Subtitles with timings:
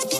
[0.00, 0.16] Welcome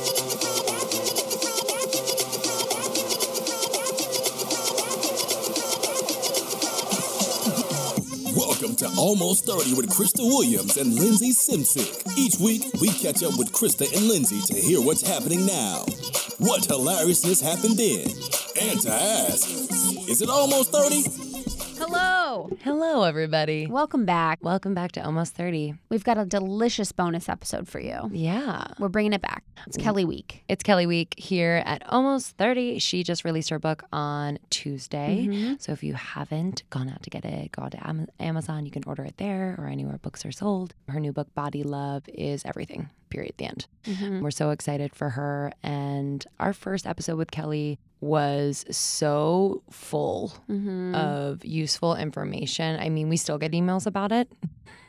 [8.77, 12.19] to Almost 30 with Krista Williams and Lindsay Simcik.
[12.19, 15.87] Each week, we catch up with Krista and Lindsay to hear what's happening now,
[16.37, 18.07] what hilariousness happened then,
[18.61, 19.49] and to ask,
[20.11, 21.20] is it almost 30?
[22.59, 23.05] Hello.
[23.05, 23.67] Everybody.
[23.67, 24.39] Welcome back.
[24.43, 25.75] Welcome back to Almost 30.
[25.89, 28.11] We've got a delicious bonus episode for you.
[28.13, 28.67] Yeah.
[28.79, 29.45] We're bringing it back.
[29.67, 30.43] It's Kelly Week.
[30.49, 32.79] It's Kelly Week here at Almost 30.
[32.79, 35.27] She just released her book on Tuesday.
[35.29, 35.55] Mm-hmm.
[35.59, 38.67] So if you haven't gone out to get it, go out to Amazon.
[38.67, 40.75] You can order it there or anywhere books are sold.
[40.89, 43.67] Her new book, Body Love, is everything, period, the end.
[43.85, 44.21] Mm-hmm.
[44.21, 45.53] We're so excited for her.
[45.63, 50.95] And our first episode with Kelly was so full Mm-hmm.
[50.95, 52.79] of useful information.
[52.81, 54.29] I mean, we still get emails about it.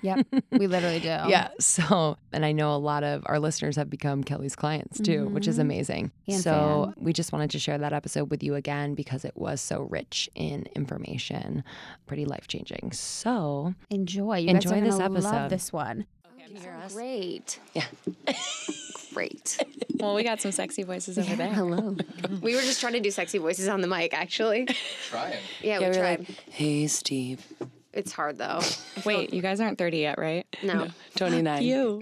[0.04, 0.26] Yep.
[0.52, 1.08] we literally do.
[1.28, 1.50] Yeah.
[1.60, 5.48] So, and I know a lot of our listeners have become Kelly's clients too, which
[5.48, 6.12] is amazing.
[6.28, 9.62] And so, we just wanted to share that episode with you again because it was
[9.62, 11.64] so rich in information,
[12.08, 12.92] pretty life changing.
[12.94, 14.38] So, Enjoy.
[14.38, 15.90] You Enjoy guys are this gonna
[16.54, 16.84] Love episode.
[16.84, 17.04] this one.
[17.04, 17.60] Great.
[17.74, 17.86] Yeah.
[19.14, 19.64] Great.
[20.00, 21.54] Well, we got some sexy voices over there.
[21.54, 21.96] Hello.
[22.42, 24.66] we were just trying to do sexy voices on the mic, actually.
[25.10, 25.38] Trying.
[25.62, 26.20] Yeah, we we're tried.
[26.20, 27.46] like, hey, Steve,
[27.94, 28.62] it's hard though.
[29.06, 30.46] Wait, you guys aren't 30 yet, right?
[30.64, 30.88] No.
[31.18, 31.62] 29.
[31.64, 32.02] You.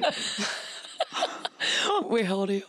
[2.03, 2.63] Wait, how old are you?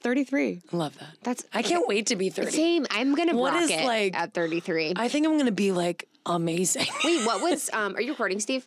[0.00, 0.62] 33.
[0.72, 1.08] Love that.
[1.22, 2.50] That's I can't wait to be 30.
[2.50, 2.86] same.
[2.90, 4.94] I'm gonna What rock is, it like- at 33.
[4.96, 6.86] I think I'm going to be like amazing.
[7.04, 8.66] Wait, what was um are you recording, Steve?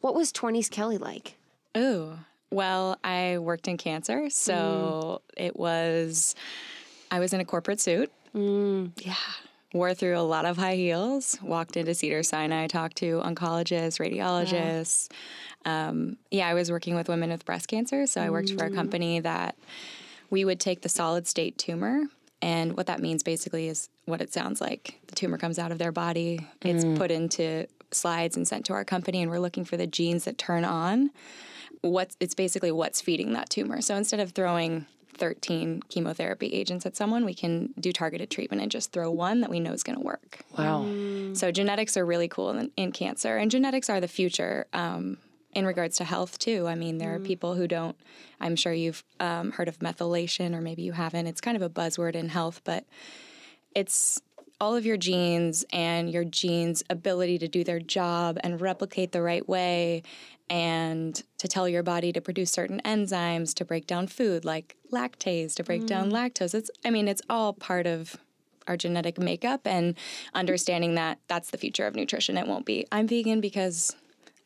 [0.00, 1.36] What was 20s Kelly like?
[1.76, 2.18] Ooh.
[2.50, 5.44] Well, I worked in cancer, so mm.
[5.44, 6.34] it was,
[7.10, 8.12] I was in a corporate suit.
[8.34, 8.92] Mm.
[9.04, 9.16] Yeah.
[9.72, 15.10] Wore through a lot of high heels, walked into Cedar Sinai, talked to oncologists, radiologists.
[15.64, 18.70] Um, yeah, I was working with women with breast cancer, so I worked for a
[18.70, 18.74] mm.
[18.76, 19.56] company that
[20.30, 22.04] we would take the solid state tumor.
[22.40, 25.00] And what that means basically is what it sounds like.
[25.08, 28.84] The tumor comes out of their body, it's put into slides and sent to our
[28.84, 31.10] company, and we're looking for the genes that turn on
[31.90, 33.80] what's it's basically what's feeding that tumor.
[33.80, 34.86] So instead of throwing
[35.16, 39.50] 13 chemotherapy agents at someone, we can do targeted treatment and just throw one that
[39.50, 40.40] we know is going to work.
[40.58, 40.84] Wow.
[41.34, 44.66] So genetics are really cool in, in cancer, and genetics are the future.
[44.72, 45.18] Um,
[45.52, 47.96] in regards to health too, I mean, there are people who don't.
[48.40, 51.28] I'm sure you've um, heard of methylation, or maybe you haven't.
[51.28, 52.84] It's kind of a buzzword in health, but
[53.72, 54.20] it's
[54.60, 59.22] all of your genes and your genes' ability to do their job and replicate the
[59.22, 60.02] right way
[60.50, 65.54] and to tell your body to produce certain enzymes to break down food like lactase
[65.54, 66.12] to break down mm.
[66.12, 66.54] lactose.
[66.54, 68.16] It's i mean it's all part of
[68.66, 69.94] our genetic makeup and
[70.32, 72.38] understanding that that's the future of nutrition.
[72.38, 72.86] It won't be.
[72.90, 73.94] I'm vegan because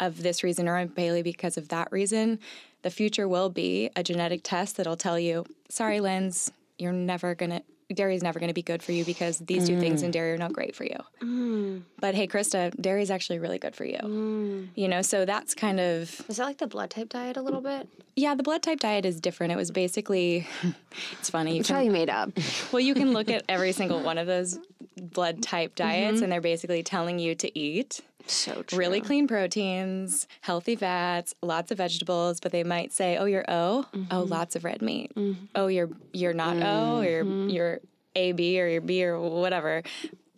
[0.01, 2.39] of this reason or i'm paleo because of that reason.
[2.83, 7.63] The future will be a genetic test that'll tell you sorry lens you're never gonna
[7.95, 10.13] dairy is never going to be good for you because these two things in mm.
[10.13, 10.99] dairy are not great for you.
[11.23, 11.83] Mm.
[12.01, 13.99] But hey, Krista, dairy is actually really good for you.
[13.99, 14.69] Mm.
[14.75, 17.61] You know, so that's kind of Is that like the blood type diet a little
[17.61, 17.89] bit?
[18.15, 18.35] yeah.
[18.35, 19.53] The blood type diet is different.
[19.53, 20.47] It was basically,
[21.13, 21.55] it's funny.
[21.55, 22.31] You It's probably made up.
[22.73, 24.59] well, you can look at every single one of those
[25.01, 26.25] blood type diets, mm-hmm.
[26.25, 28.01] and they're basically telling you to eat
[28.31, 28.79] So true.
[28.79, 33.87] really clean proteins, healthy fats, lots of vegetables, but they might say, "Oh, you're O,
[33.93, 34.31] oh, mm-hmm.
[34.31, 35.15] lots of red meat.
[35.15, 35.45] Mm-hmm.
[35.55, 37.81] Oh, you're you're not O, or you're you're
[38.15, 39.83] A B or you're B or whatever."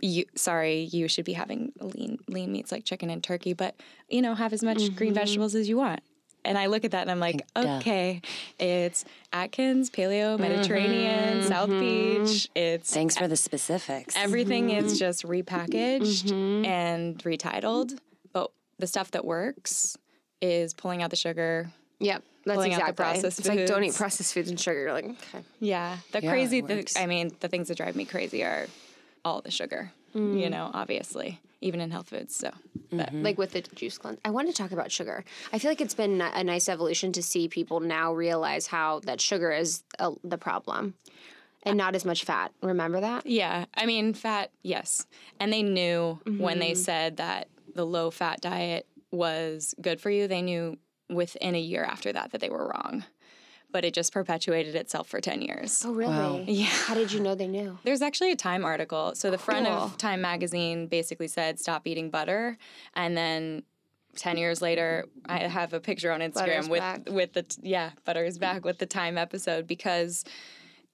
[0.03, 3.75] You, sorry, you should be having lean lean meats like chicken and turkey, but
[4.09, 6.01] you know, have as much green vegetables as you want.
[6.45, 8.23] And I look at that and I'm like, okay,
[8.59, 11.49] it's Atkins, Paleo, Mediterranean, mm-hmm.
[11.49, 12.25] South mm-hmm.
[12.25, 12.49] Beach.
[12.55, 14.17] It's Thanks for the specifics.
[14.17, 14.99] Everything is mm-hmm.
[14.99, 17.99] just repackaged and retitled.
[18.33, 19.97] But the stuff that works
[20.41, 21.71] is pulling out the sugar.
[21.99, 22.23] Yep.
[22.45, 23.05] That's Pulling out the exactly.
[23.05, 24.81] processed it's like don't eat processed foods and sugar.
[24.81, 25.45] You're like, okay.
[25.61, 25.99] Yeah.
[26.13, 26.97] The Yeah, crazy works.
[26.97, 28.67] I mean, the things that drive me crazy are
[29.25, 29.93] all the sugar.
[30.15, 32.35] You know, obviously, even in health foods.
[32.35, 32.51] So,
[32.91, 34.19] but like with the juice cleanse.
[34.25, 35.25] I want to talk about sugar.
[35.53, 39.21] I feel like it's been a nice evolution to see people now realize how that
[39.21, 40.95] sugar is uh, the problem
[41.63, 42.53] and not as much fat.
[42.63, 43.27] Remember that?
[43.27, 45.07] yeah, I mean, fat, yes.
[45.39, 50.27] And they knew when they said that the low fat diet was good for you,
[50.27, 50.79] they knew
[51.09, 53.05] within a year after that that they were wrong.
[53.73, 55.85] But it just perpetuated itself for 10 years.
[55.87, 56.45] Oh, really?
[56.49, 56.67] Yeah.
[56.67, 57.79] How did you know they knew?
[57.85, 59.15] There's actually a Time article.
[59.15, 59.75] So the front Cool.
[59.77, 62.57] of Time magazine basically said stop eating butter,
[62.95, 63.63] and then.
[64.17, 67.09] 10 years later i have a picture on instagram Butter's with back.
[67.09, 70.25] with the yeah butter is back with the time episode because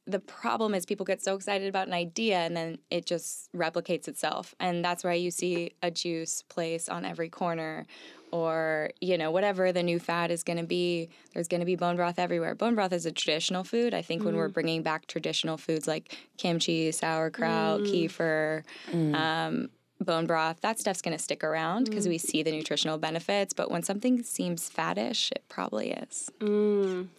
[0.06, 4.06] the problem is people get so excited about an idea and then it just replicates
[4.06, 7.87] itself and that's why you see a juice place on every corner
[8.32, 11.76] or you know whatever the new fad is going to be there's going to be
[11.76, 12.55] bone broth everywhere.
[12.55, 13.94] Bone broth is a traditional food.
[13.94, 14.55] I think when we're mm.
[14.55, 17.87] bringing back traditional foods like kimchi sauerkraut mm.
[17.90, 19.14] kefir mm.
[19.14, 19.70] um,
[20.00, 23.55] bone broth that stuff's going to stick around because we see the nutritional benefits.
[23.55, 26.31] But when something seems faddish it probably is.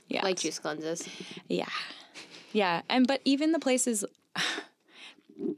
[0.07, 0.23] Yeah.
[0.23, 1.07] Like juice cleanses.
[1.47, 1.65] yeah.
[2.53, 2.81] Yeah.
[2.89, 4.05] And but even the places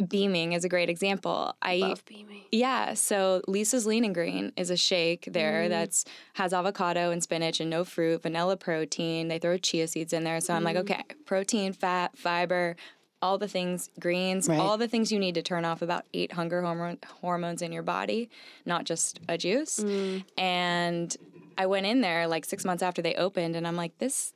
[0.08, 1.56] beaming is a great example.
[1.62, 2.44] I Love beaming.
[2.52, 5.70] yeah, so Lisa's Lean and Green is a shake there mm-hmm.
[5.70, 9.28] that's has avocado and spinach and no fruit, vanilla protein.
[9.28, 10.40] They throw chia seeds in there.
[10.42, 10.92] So I'm like, mm-hmm.
[10.92, 12.76] okay, protein, fat, fiber,
[13.22, 14.60] all the things, greens, Right.
[14.60, 17.84] all the things you need to turn off about eight hunger hormone, hormones in your
[17.84, 18.30] body,
[18.66, 19.80] not just a juice.
[19.80, 20.24] Mm.
[20.38, 21.18] And
[21.58, 24.34] I went in there like six months after they opened, and I'm like, this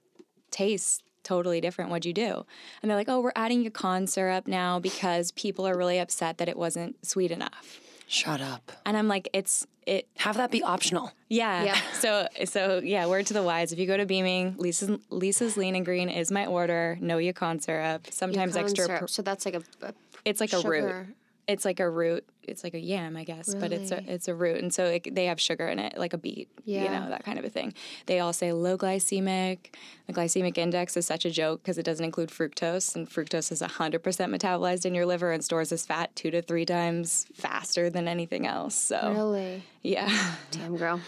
[0.51, 1.89] tastes totally different.
[1.91, 2.45] What'd you do?
[2.81, 6.49] And they're like, oh, we're adding yacon syrup now because people are really upset that
[6.49, 7.79] it wasn't sweet enough.
[8.07, 8.71] Shut up.
[8.85, 10.07] And I'm like, it's it.
[10.17, 11.11] Have that be optional.
[11.29, 11.63] Yeah.
[11.63, 11.77] Yeah.
[11.93, 13.07] So so yeah.
[13.07, 13.71] Word to the wise.
[13.71, 16.97] If you go to Beaming, Lisa's Lisa's Lean and Green is my order.
[17.01, 18.07] No yacon syrup.
[18.11, 18.85] Sometimes Yacon extra.
[18.85, 18.99] syrup.
[19.01, 19.93] pr- So that's like a, a
[20.25, 21.07] it's like a root.
[21.48, 22.25] It's like a root.
[22.44, 25.13] It's like a yam, I guess, but it's a it's a root, and so it,
[25.16, 26.50] they have sugar in it, like a beet.
[26.66, 27.74] You know that kind of a thing.
[28.06, 29.74] They all say low glycemic.
[30.07, 33.62] The glycemic index is such a joke because it doesn't include fructose, and fructose is
[33.62, 37.90] hundred percent metabolized in your liver and stores as fat two to three times faster
[37.90, 38.75] than anything else.
[38.75, 39.63] So Really?
[39.81, 40.36] yeah.
[40.51, 41.00] Damn, girl.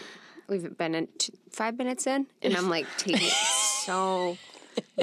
[0.48, 3.28] We've been in t- five minutes in, and I'm like taking
[3.84, 4.36] so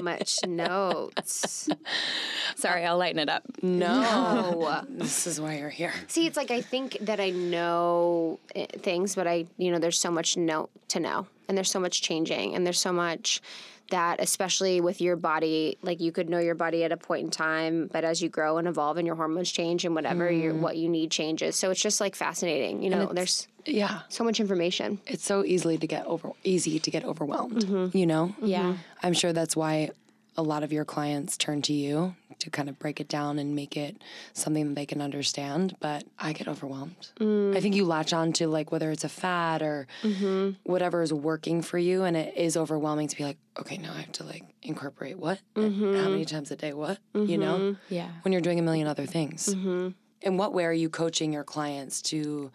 [0.02, 1.70] much notes.
[2.56, 3.44] Sorry, I'll lighten it up.
[3.62, 4.86] No.
[4.90, 5.94] This is why you're here.
[6.08, 10.00] See, it's like I think that I know eh, things, but I, you know, there's
[10.00, 13.42] so much note to know, and there's so much changing, and there's so much
[13.90, 17.30] that, especially with your body, like you could know your body at a point in
[17.32, 20.60] time, but as you grow and evolve, and your hormones change, and whatever your mm.
[20.60, 21.56] what you need changes.
[21.56, 22.82] So it's just like fascinating.
[22.82, 24.02] You know, there's Yeah.
[24.10, 25.00] so much information.
[25.06, 27.66] It's so easily to get over easy to get overwhelmed.
[27.66, 27.98] Mm-hmm.
[27.98, 28.36] You know?
[28.42, 28.64] Yeah.
[28.64, 28.78] Mm-hmm.
[29.04, 29.92] I'm sure that's why
[30.36, 33.56] a lot of your clients turn to you to kind of break it down and
[33.56, 34.02] make it
[34.34, 35.76] something that they can understand.
[35.80, 37.12] But I get overwhelmed.
[37.20, 37.56] Mm.
[37.56, 40.52] I think you latch on to like whether it's a fad or mm-hmm.
[40.64, 44.02] whatever is working for you, and it is overwhelming to be like, okay, now I
[44.02, 46.36] have to like incorporate what, And how many mm-hmm.
[46.36, 47.94] times a day, what, you know, mm-hmm.
[47.94, 48.10] Yeah.
[48.24, 49.48] when you're doing a million other things.
[49.50, 52.52] In what way are you coaching your clients to?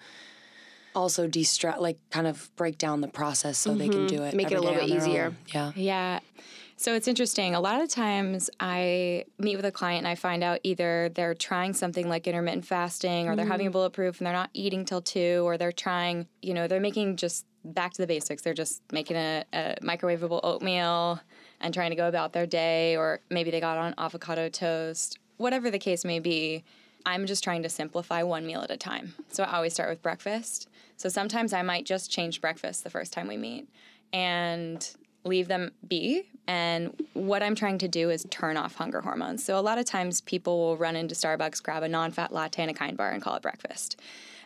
[0.94, 4.34] Also, de-stress, like kind of break down the process so they can do it.
[4.34, 5.26] Make it a little bit easier.
[5.26, 5.36] own.
[5.54, 5.72] Yeah.
[5.76, 6.20] Yeah.
[6.78, 7.56] So it's interesting.
[7.56, 11.34] A lot of times I meet with a client and I find out either they're
[11.34, 13.72] trying something like intermittent fasting or they're having a mm.
[13.72, 17.46] bulletproof and they're not eating till two or they're trying, you know, they're making just
[17.64, 18.42] back to the basics.
[18.42, 21.20] They're just making a, a microwavable oatmeal
[21.60, 25.18] and trying to go about their day or maybe they got on avocado toast.
[25.36, 26.62] Whatever the case may be,
[27.04, 29.14] I'm just trying to simplify one meal at a time.
[29.30, 30.68] So I always start with breakfast.
[30.96, 33.68] So sometimes I might just change breakfast the first time we meet
[34.12, 34.88] and
[35.24, 36.28] leave them be.
[36.48, 39.44] And what I'm trying to do is turn off hunger hormones.
[39.44, 42.62] So a lot of times people will run into Starbucks, grab a non fat latte
[42.62, 44.00] and a kind bar and call it breakfast.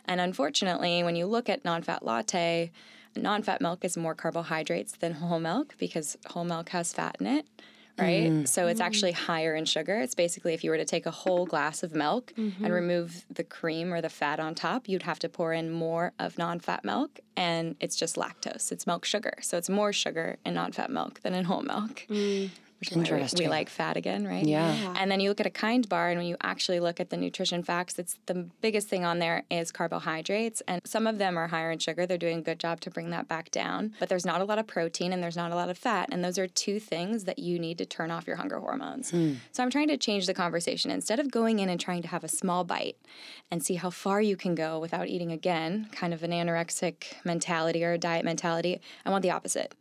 [0.05, 2.71] And unfortunately, when you look at non fat latte,
[3.15, 7.25] non fat milk is more carbohydrates than whole milk because whole milk has fat in
[7.25, 7.47] it.
[7.97, 8.31] Right.
[8.31, 8.47] Mm.
[8.47, 9.99] So it's actually higher in sugar.
[9.99, 12.65] It's basically if you were to take a whole glass of milk and mm-hmm.
[12.65, 16.37] remove the cream or the fat on top, you'd have to pour in more of
[16.39, 17.19] non fat milk.
[17.37, 18.71] And it's just lactose.
[18.71, 19.33] It's milk sugar.
[19.41, 22.05] So it's more sugar in non fat milk than in whole milk.
[22.09, 22.49] Mm.
[22.91, 24.45] Which is why we- we like fat again, right?
[24.45, 24.93] Yeah.
[24.97, 27.17] And then you look at a kind bar, and when you actually look at the
[27.17, 30.61] nutrition facts, it's the biggest thing on there is carbohydrates.
[30.67, 32.05] And some of them are higher in sugar.
[32.05, 33.93] They're doing a good job to bring that back down.
[33.99, 36.09] But there's not a lot of protein and there's not a lot of fat.
[36.11, 39.11] And those are two things that you need to turn off your hunger hormones.
[39.11, 39.33] Hmm.
[39.51, 40.91] So I'm trying to change the conversation.
[40.91, 42.97] Instead of going in and trying to have a small bite
[43.51, 47.83] and see how far you can go without eating again, kind of an anorexic mentality
[47.83, 49.73] or a diet mentality, I want the opposite.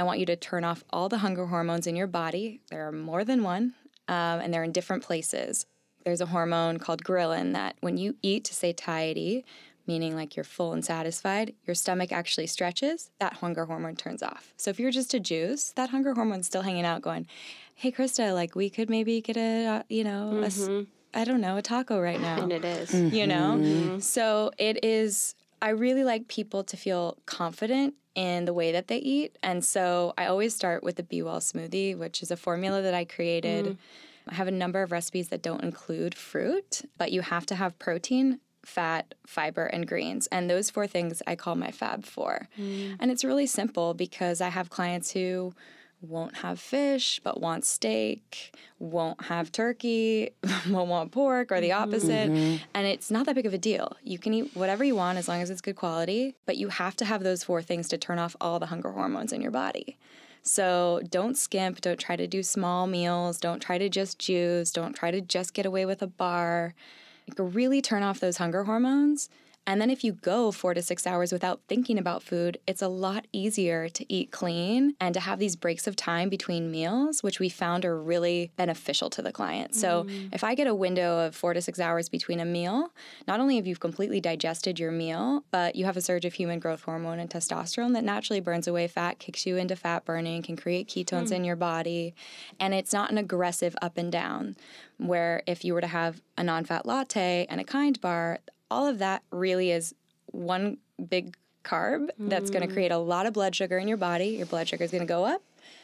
[0.00, 2.60] I want you to turn off all the hunger hormones in your body.
[2.70, 3.74] There are more than one,
[4.08, 5.66] um, and they're in different places.
[6.06, 9.44] There's a hormone called ghrelin that when you eat to satiety,
[9.86, 14.54] meaning like you're full and satisfied, your stomach actually stretches, that hunger hormone turns off.
[14.56, 17.26] So if you're just a juice, that hunger hormone's still hanging out going,
[17.74, 20.66] hey, Krista, like we could maybe get a, uh, you know, a s
[21.12, 22.94] I don't know, a taco right now And it is.
[22.94, 23.98] you know?
[24.00, 28.98] So it is, I really like people to feel confident in the way that they
[28.98, 29.36] eat.
[29.42, 32.94] And so I always start with the Be Well smoothie, which is a formula that
[32.94, 33.66] I created.
[33.66, 33.76] Mm.
[34.28, 37.78] I have a number of recipes that don't include fruit, but you have to have
[37.78, 40.26] protein, fat, fiber, and greens.
[40.28, 42.48] And those four things I call my Fab Four.
[42.58, 42.96] Mm.
[43.00, 45.52] And it's really simple because I have clients who
[46.00, 50.30] won't have fish but wants steak, won't have turkey,
[50.68, 51.82] won't want pork, or the mm-hmm.
[51.82, 52.30] opposite.
[52.30, 52.64] Mm-hmm.
[52.74, 53.96] And it's not that big of a deal.
[54.02, 56.96] You can eat whatever you want as long as it's good quality, but you have
[56.96, 59.98] to have those four things to turn off all the hunger hormones in your body.
[60.42, 64.94] So don't skimp, don't try to do small meals, don't try to just juice, don't
[64.94, 66.74] try to just get away with a bar.
[67.36, 69.28] Can really turn off those hunger hormones.
[69.66, 72.88] And then if you go four to six hours without thinking about food, it's a
[72.88, 77.38] lot easier to eat clean and to have these breaks of time between meals, which
[77.38, 79.74] we found are really beneficial to the client.
[79.74, 80.32] So mm.
[80.32, 82.90] if I get a window of four to six hours between a meal,
[83.28, 86.58] not only have you completely digested your meal, but you have a surge of human
[86.58, 90.56] growth hormone and testosterone that naturally burns away fat, kicks you into fat burning, can
[90.56, 91.34] create ketones hmm.
[91.34, 92.14] in your body.
[92.58, 94.56] And it's not an aggressive up and down,
[94.96, 98.40] where if you were to have a non fat latte and a kind bar,
[98.70, 99.94] all of that really is
[100.26, 102.72] one big carb that's going to mm.
[102.72, 104.28] create a lot of blood sugar in your body.
[104.28, 105.42] Your blood sugar is going to go up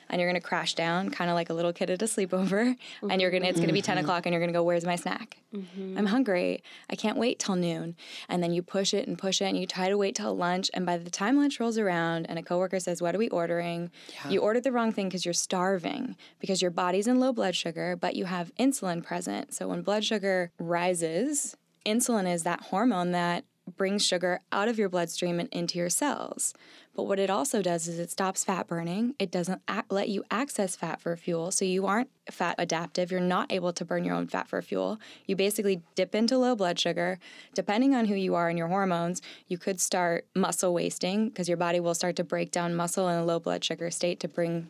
[0.09, 2.76] and you're going to crash down kind of like a little kid at a sleepover
[3.11, 4.05] and you're going to it's going to be 10 mm-hmm.
[4.05, 5.38] o'clock and you're going to go where's my snack?
[5.55, 5.99] Mm-hmm.
[5.99, 6.62] I'm hungry.
[6.88, 7.97] I can't wait till noon.
[8.28, 10.71] And then you push it and push it and you try to wait till lunch
[10.75, 13.90] and by the time lunch rolls around and a coworker says what are we ordering?
[14.28, 17.97] You ordered the wrong thing because you're starving because your body's in low blood sugar
[17.97, 19.55] but you have insulin present.
[19.55, 23.45] So when blood sugar rises insulin is that hormone that
[23.76, 26.55] brings sugar out of your bloodstream and into your cells.
[26.95, 29.14] But what it also does is it stops fat burning.
[29.19, 31.50] It doesn't ac- let you access fat for fuel.
[31.50, 33.11] So you aren't fat adaptive.
[33.11, 34.99] You're not able to burn your own fat for fuel.
[35.26, 37.19] You basically dip into low blood sugar.
[37.55, 41.59] Depending on who you are and your hormones, you could start muscle wasting because your
[41.59, 44.69] body will start to break down muscle in a low blood sugar state to bring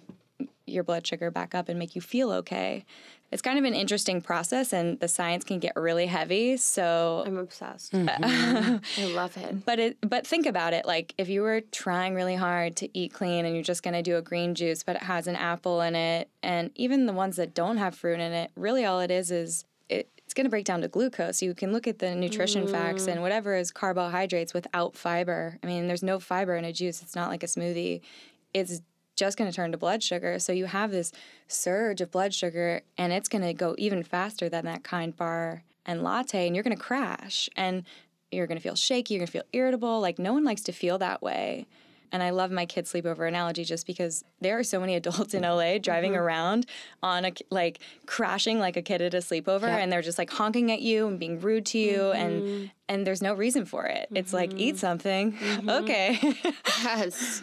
[0.67, 2.85] your blood sugar back up and make you feel okay.
[3.33, 6.56] It's kind of an interesting process, and the science can get really heavy.
[6.56, 7.92] So I'm obsessed.
[7.92, 8.76] Mm-hmm.
[9.00, 9.64] I love it.
[9.64, 13.12] but it but think about it like if you were trying really hard to eat
[13.12, 15.80] clean and you're just going to do a green juice but it has an apple
[15.80, 19.11] in it and even the ones that don't have fruit in it really all it
[19.11, 22.14] is is it, it's going to break down to glucose you can look at the
[22.14, 23.12] nutrition facts mm.
[23.12, 27.16] and whatever is carbohydrates without fiber i mean there's no fiber in a juice it's
[27.16, 28.00] not like a smoothie
[28.54, 28.80] it's
[29.17, 31.11] just going to turn to blood sugar so you have this
[31.49, 35.65] surge of blood sugar and it's going to go even faster than that kind bar
[35.85, 37.85] and latte and you're going to crash and
[38.33, 40.01] you're going to feel shaky, you're going to feel irritable.
[40.01, 41.67] Like, no one likes to feel that way.
[42.13, 45.43] And I love my kid sleepover analogy just because there are so many adults in
[45.43, 45.83] LA mm-hmm.
[45.83, 46.21] driving mm-hmm.
[46.21, 46.67] around
[47.03, 50.71] on a like crashing like a kid at a sleepover and they're just like honking
[50.71, 52.65] at you and being rude to you and mm-hmm.
[52.89, 54.09] and there's no reason for it.
[54.15, 55.37] It's like eat something.
[55.69, 56.19] Okay.
[56.85, 57.43] Yes.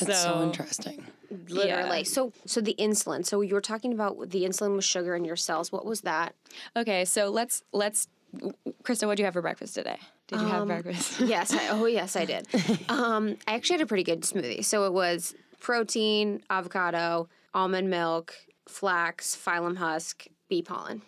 [0.00, 1.06] That's so, So- interesting.
[1.48, 1.98] Literally.
[1.98, 2.02] Yeah.
[2.02, 3.24] So so the insulin.
[3.24, 5.72] So you were talking about the insulin with sugar in your cells.
[5.72, 6.34] What was that?
[6.76, 8.06] okay, so let's let's
[8.82, 9.98] Krista, what did you have for breakfast today?
[10.28, 11.20] Did you have breakfast?
[11.20, 11.52] Yes.
[11.52, 12.46] I, oh, yes, I did.
[12.88, 14.64] um, I actually had a pretty good smoothie.
[14.64, 18.34] So it was protein, avocado, almond milk,
[18.66, 21.02] flax, psyllium husk, bee pollen.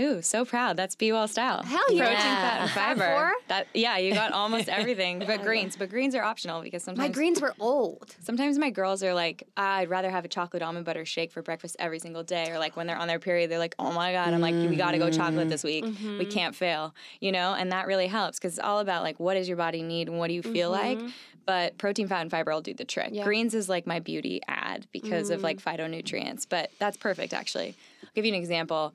[0.00, 0.76] Ooh, so proud.
[0.76, 1.62] That's Be Well style.
[1.62, 2.04] Hell yeah.
[2.04, 3.06] Protein, fat, and fiber.
[3.14, 3.32] four?
[3.48, 5.18] That yeah, you got almost everything.
[5.26, 8.14] But greens, but greens are optional because sometimes My greens were old.
[8.20, 11.42] Sometimes my girls are like, "Ah, I'd rather have a chocolate almond butter shake for
[11.42, 12.50] breakfast every single day.
[12.50, 14.76] Or like when they're on their period, they're like, oh my God, I'm like, we
[14.76, 15.84] gotta go chocolate this week.
[16.18, 17.54] We can't fail, you know?
[17.54, 20.18] And that really helps because it's all about like, what does your body need and
[20.18, 20.98] what do you feel like?
[21.46, 23.12] But protein, fat, and fiber will do the trick.
[23.24, 27.74] Greens is like my beauty ad because of like phytonutrients, but that's perfect actually.
[28.02, 28.94] I'll give you an example.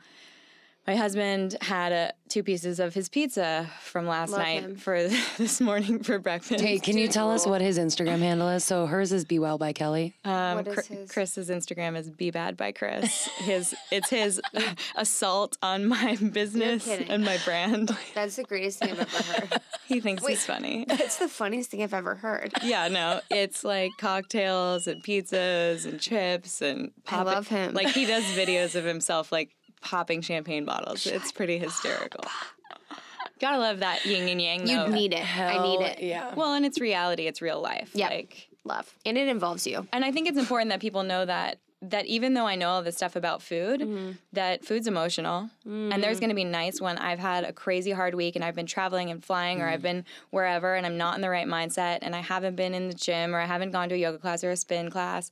[0.88, 4.75] My husband had a, two pieces of his pizza from last Love night him.
[4.75, 5.08] for
[5.39, 6.63] this morning for breakfast.
[6.63, 8.63] Hey, can you tell us what his Instagram handle is?
[8.63, 10.13] So hers is Be Well by Kelly.
[10.24, 11.12] Um, What is Chri- his?
[11.12, 13.25] Chris's Instagram is be bad by Chris.
[13.39, 14.39] His it's his
[14.96, 17.96] assault on my business and my brand.
[18.13, 19.62] That's the greatest thing I've ever heard.
[19.88, 20.86] He thinks he's funny.
[20.89, 22.54] It's the funniest thing I've ever heard.
[22.63, 27.74] Yeah, no, it's like cocktails and pizzas and chips and I love him.
[27.74, 29.55] Like he does videos of himself like
[29.86, 31.06] popping champagne bottles.
[31.06, 32.24] It's pretty hysterical.
[33.39, 34.68] Gotta love that yin and yang.
[34.68, 35.38] You need it.
[35.39, 36.01] I need it.
[36.01, 36.34] Yeah.
[36.36, 37.27] Well, and it's reality.
[37.27, 37.92] It's real life.
[37.94, 38.10] Yep.
[38.10, 38.92] Like Love.
[39.06, 39.86] And it involves you.
[39.94, 42.82] and I think it's important that people know that that even though I know all
[42.82, 44.12] this stuff about food, Mm-hmm.
[44.34, 45.51] that food's emotional.
[45.65, 48.56] And there's going to be nights when I've had a crazy hard week and I've
[48.56, 52.00] been traveling and flying or I've been wherever and I'm not in the right mindset
[52.01, 54.44] and I haven't been in the gym or I haven't gone to a yoga class
[54.44, 55.30] or a spin class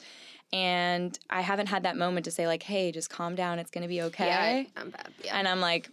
[0.54, 3.58] and I haven't had that moment to say like, "Hey, just calm down.
[3.58, 5.10] It's going to be okay." Yeah, I, I'm bad.
[5.26, 5.36] Yeah.
[5.36, 5.90] And I'm like,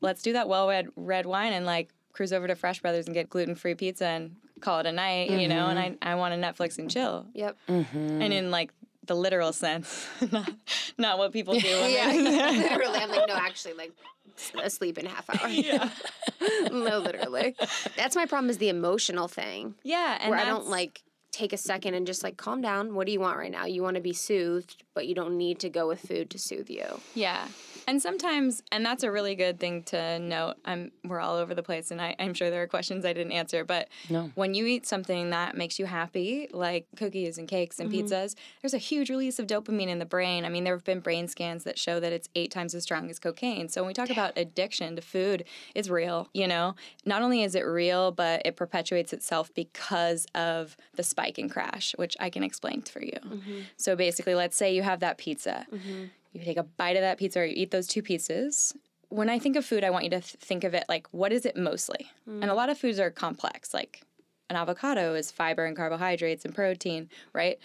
[0.00, 3.14] let's do that well red red wine and like cruise over to Fresh Brothers and
[3.14, 5.66] get gluten free pizza and call it a night, you know.
[5.66, 6.08] And I mm-hmm.
[6.08, 7.58] I want to Netflix and chill, Yep.
[7.68, 8.22] Mm-hmm.
[8.22, 8.72] and in like
[9.06, 10.50] the literal sense, not
[10.96, 11.68] not what people do.
[11.68, 12.98] When Yeah, literally.
[12.98, 13.92] I'm like, no, actually, like
[14.38, 15.48] s- asleep in a half hour.
[15.50, 15.90] Yeah.
[16.72, 17.54] no, literally.
[17.98, 21.02] That's my problem is the emotional thing yeah, and where I don't like
[21.34, 22.94] take a second and just like calm down.
[22.94, 23.66] What do you want right now?
[23.66, 26.70] You want to be soothed, but you don't need to go with food to soothe
[26.70, 27.00] you.
[27.14, 27.48] Yeah.
[27.86, 30.54] And sometimes, and that's a really good thing to note.
[30.64, 33.32] I'm we're all over the place, and I, I'm sure there are questions I didn't
[33.32, 33.64] answer.
[33.64, 34.30] But No.
[34.34, 38.06] when you eat something that makes you happy, like cookies and cakes and Mm-hmm.
[38.06, 40.44] pizzas, there's a huge release of dopamine in the brain.
[40.44, 43.10] I mean, there have been brain scans that show that it's eight times as strong
[43.10, 43.68] as cocaine.
[43.68, 46.28] So when we talk about addiction to food, it's real.
[46.32, 46.74] You know,
[47.04, 51.92] not only is it real, but it perpetuates itself because of the spike and crash,
[51.96, 53.18] which I can explain for you.
[53.24, 53.58] Mm-hmm.
[53.76, 55.66] So basically, let's say you have that pizza.
[56.34, 58.74] You take a bite of that pizza or you eat those two pieces.
[59.08, 61.32] When I think of food, I want you to th- think of it like what
[61.32, 62.10] is it mostly?
[62.26, 62.56] And a mm.
[62.56, 63.72] lot of foods are complex.
[63.72, 64.02] Like
[64.50, 67.58] an avocado is fiber and carbohydrates and protein, right?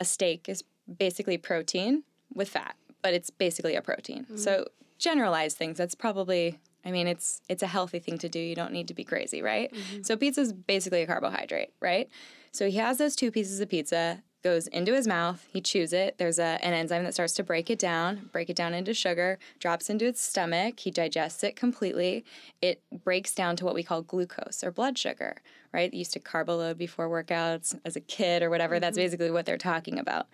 [0.00, 0.64] A steak is
[0.98, 2.02] basically protein
[2.34, 4.26] with fat, but it's basically a protein.
[4.30, 4.38] Mm.
[4.38, 4.66] So
[4.98, 5.78] generalize things.
[5.78, 8.38] That's probably I mean, it's it's a healthy thing to do.
[8.38, 9.72] You don't need to be crazy, right?
[9.72, 10.02] Mm-hmm.
[10.02, 12.08] So pizza is basically a carbohydrate, right?
[12.52, 16.18] So he has those two pieces of pizza, goes into his mouth, he chews it.
[16.18, 19.40] There's a, an enzyme that starts to break it down, break it down into sugar,
[19.58, 20.78] drops into its stomach.
[20.78, 22.24] He digests it completely.
[22.62, 25.38] It breaks down to what we call glucose or blood sugar,
[25.72, 25.90] right?
[25.90, 28.78] They used to carbo load before workouts as a kid or whatever.
[28.78, 29.04] That's mm-hmm.
[29.04, 30.28] basically what they're talking about.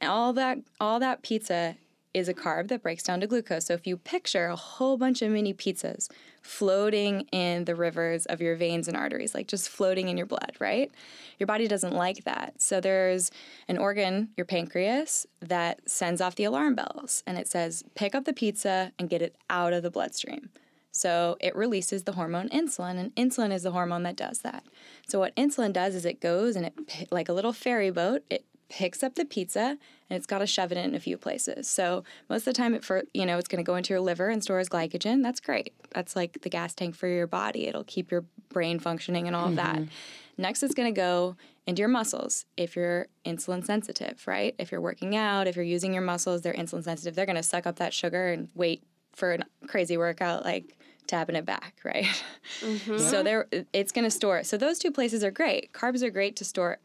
[0.00, 1.76] And all that all that pizza
[2.16, 3.66] is a carb that breaks down to glucose.
[3.66, 6.08] So if you picture a whole bunch of mini pizzas
[6.40, 10.56] floating in the rivers of your veins and arteries, like just floating in your blood,
[10.58, 10.90] right?
[11.38, 12.62] Your body doesn't like that.
[12.62, 13.30] So there's
[13.68, 18.24] an organ, your pancreas, that sends off the alarm bells and it says, pick up
[18.24, 20.48] the pizza and get it out of the bloodstream.
[20.92, 24.64] So it releases the hormone insulin, and insulin is the hormone that does that.
[25.06, 28.46] So what insulin does is it goes and it, like a little ferry boat, it
[28.70, 29.76] picks up the pizza
[30.08, 31.68] and it's got to shove it in a few places.
[31.68, 34.00] So most of the time, it for you know, it's going to go into your
[34.00, 35.22] liver and store as glycogen.
[35.22, 35.72] That's great.
[35.90, 37.66] That's like the gas tank for your body.
[37.66, 39.76] It'll keep your brain functioning and all of that.
[39.76, 39.86] Mm-hmm.
[40.38, 41.36] Next, it's going to go
[41.66, 44.54] into your muscles if you're insulin sensitive, right?
[44.58, 47.14] If you're working out, if you're using your muscles, they're insulin sensitive.
[47.14, 48.82] They're going to suck up that sugar and wait
[49.14, 52.06] for a crazy workout like tapping it back, right?
[52.60, 52.98] Mm-hmm.
[52.98, 54.44] So there it's going to store.
[54.44, 55.72] So those two places are great.
[55.72, 56.78] Carbs are great to store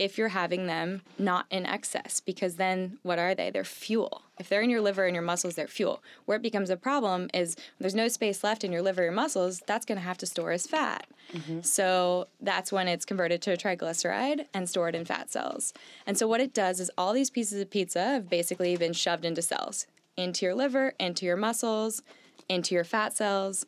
[0.00, 3.50] if you're having them not in excess because then what are they?
[3.50, 4.22] They're fuel.
[4.38, 6.02] If they're in your liver and your muscles, they're fuel.
[6.24, 9.62] Where it becomes a problem is there's no space left in your liver or muscles,
[9.66, 11.06] that's going to have to store as fat.
[11.34, 11.60] Mm-hmm.
[11.60, 15.74] So that's when it's converted to a triglyceride and stored in fat cells.
[16.06, 19.26] And so what it does is all these pieces of pizza have basically been shoved
[19.26, 19.86] into cells,
[20.16, 22.02] into your liver, into your muscles,
[22.48, 23.66] into your fat cells.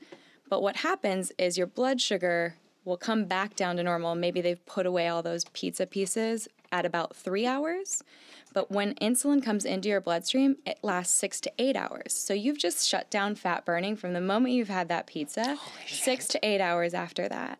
[0.49, 4.15] But what happens is your blood sugar will come back down to normal.
[4.15, 8.03] Maybe they've put away all those pizza pieces at about three hours.
[8.55, 12.13] But when insulin comes into your bloodstream, it lasts six to eight hours.
[12.13, 16.27] So you've just shut down fat burning from the moment you've had that pizza, six
[16.29, 17.59] to eight hours after that.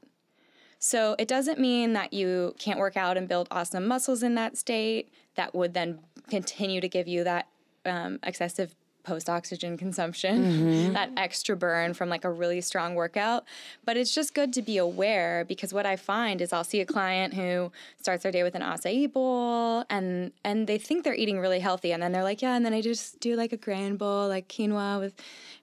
[0.79, 4.59] So it doesn't mean that you can't work out and build awesome muscles in that
[4.59, 7.47] state that would then continue to give you that
[7.87, 13.45] um, excessive post oxygen consumption, that extra burn from like a really strong workout.
[13.85, 16.87] But it's just good to be aware because what I find is I'll see a
[16.87, 21.39] client who starts their day with an acai bowl and and they think they're eating
[21.39, 23.97] really healthy and then they're like, yeah, and then I just do like a grain
[23.97, 25.15] bowl, like quinoa with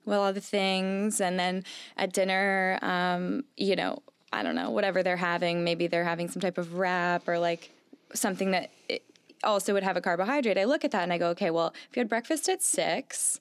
[0.06, 1.64] well the things, and then
[1.98, 6.42] at dinner, um, you know, I don't know, whatever they're having, maybe they're having some
[6.42, 7.72] type of wrap or like
[8.14, 9.04] something that it
[9.44, 10.58] also would have a carbohydrate.
[10.58, 13.40] I look at that and I go, okay, well, if you had breakfast at six,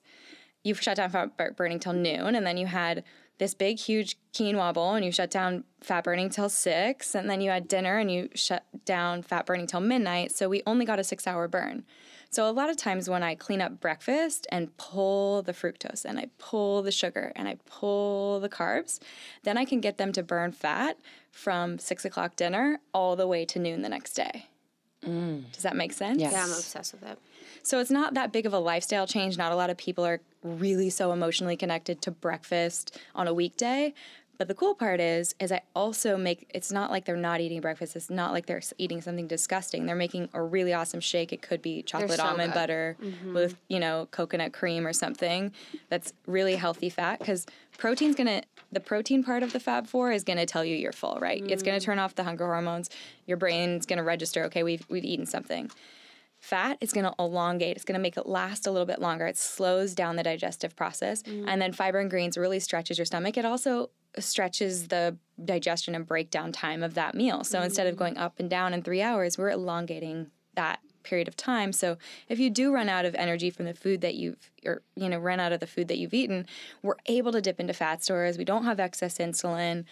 [0.63, 3.03] you've shut down fat burning till noon, and then you had
[3.37, 7.39] this big, huge quinoa bowl and you shut down fat burning till six, and then
[7.39, 10.33] you had dinner and you shut down fat burning till midnight.
[10.33, 11.85] So we only got a six hour burn.
[12.31, 16.19] So a lot of times when I clean up breakfast and pull the fructose and
[16.19, 18.99] I pull the sugar and I pull the carbs,
[19.43, 20.99] then I can get them to burn fat
[21.31, 24.45] from six o'clock dinner all the way to noon the next day.
[25.05, 25.51] Mm.
[25.51, 26.19] Does that make sense?
[26.19, 26.33] Yes.
[26.33, 27.17] Yeah, I'm obsessed with it.
[27.63, 29.37] So it's not that big of a lifestyle change.
[29.37, 33.93] Not a lot of people are really so emotionally connected to breakfast on a weekday.
[34.39, 36.49] But the cool part is, is I also make.
[36.53, 37.97] It's not like they're not eating breakfast.
[37.97, 39.85] It's not like they're eating something disgusting.
[39.85, 41.33] They're making a really awesome shake.
[41.33, 42.59] It could be chocolate so almond good.
[42.59, 43.33] butter mm-hmm.
[43.33, 45.51] with you know coconut cream or something
[45.89, 47.45] that's really healthy fat because
[47.77, 48.43] protein's gonna.
[48.71, 51.43] The protein part of the Fab Four is gonna tell you you're full, right?
[51.45, 51.83] It's gonna mm.
[51.83, 52.89] turn off the hunger hormones.
[53.27, 54.45] Your brain's gonna register.
[54.45, 55.69] Okay, we've we've eaten something
[56.39, 59.27] fat is going to elongate it's going to make it last a little bit longer.
[59.27, 61.21] It slows down the digestive process.
[61.23, 61.45] Mm.
[61.47, 63.37] And then fiber and greens really stretches your stomach.
[63.37, 67.43] It also stretches the digestion and breakdown time of that meal.
[67.43, 67.99] So instead of mm.
[67.99, 71.71] going up and down in three hours we're elongating that period of time.
[71.73, 71.97] So
[72.27, 75.17] if you do run out of energy from the food that you've or you know
[75.17, 76.45] run out of the food that you've eaten
[76.83, 78.37] we're able to dip into fat stores.
[78.37, 79.85] We don't have excess insulin.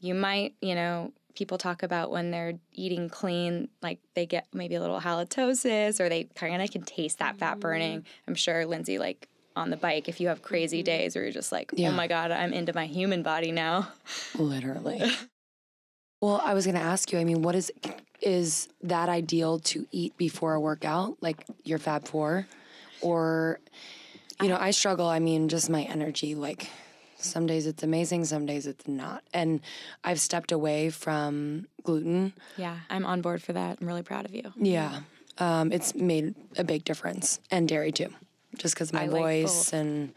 [0.00, 4.74] You might, you know, people talk about when they're eating clean, like they get maybe
[4.74, 8.00] a little halitosis or they kind of can taste that fat burning.
[8.00, 8.04] Mm.
[8.28, 10.84] I'm sure Lindsay, like on the bike, if you have crazy mm-hmm.
[10.84, 11.90] days where you're just like, oh Yeah.
[11.90, 13.88] oh my God, I'm into my human body now.
[14.34, 15.00] Literally.
[16.20, 17.72] well, I was going to ask you, I mean, what is
[18.20, 22.46] is that ideal to eat before a workout, like your Fab 4
[23.00, 23.58] or
[24.40, 26.68] you know, I struggle, I mean, just my energy like
[27.22, 29.22] some days it's amazing, some days it's not.
[29.32, 29.60] And
[30.04, 32.32] I've stepped away from gluten.
[32.56, 33.78] Yeah, I'm on board for that.
[33.80, 34.52] I'm really proud of you.
[34.56, 35.00] Yeah.
[35.38, 38.08] Um, it's made a big difference and dairy too,
[38.58, 39.80] just because my I voice both.
[39.80, 40.14] and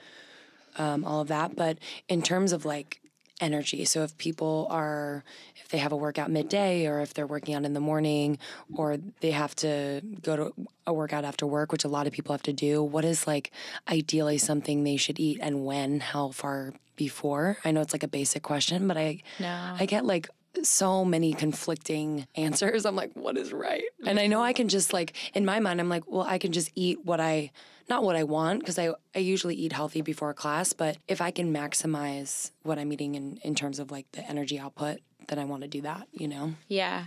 [0.77, 1.55] um, all of that.
[1.55, 1.77] But
[2.09, 2.99] in terms of like
[3.41, 5.23] energy, so if people are,
[5.55, 8.37] if they have a workout midday or if they're working out in the morning
[8.75, 10.53] or they have to go to
[10.85, 13.51] a workout after work, which a lot of people have to do, what is like
[13.89, 17.58] ideally something they should eat and when, how far before?
[17.65, 19.75] I know it's like a basic question, but I, No.
[19.79, 20.29] I get like
[20.63, 22.86] so many conflicting answers.
[22.86, 23.84] I'm like, what is right?
[24.05, 26.51] And I know I can just like in my mind, I'm like, well, I can
[26.51, 27.51] just eat what I
[27.89, 31.31] not what I want because I I usually eat healthy before class, but if I
[31.31, 35.45] can maximize what I'm eating in in terms of like the energy output, then I
[35.45, 36.08] want to do that.
[36.12, 36.53] You know?
[36.67, 37.05] Yeah.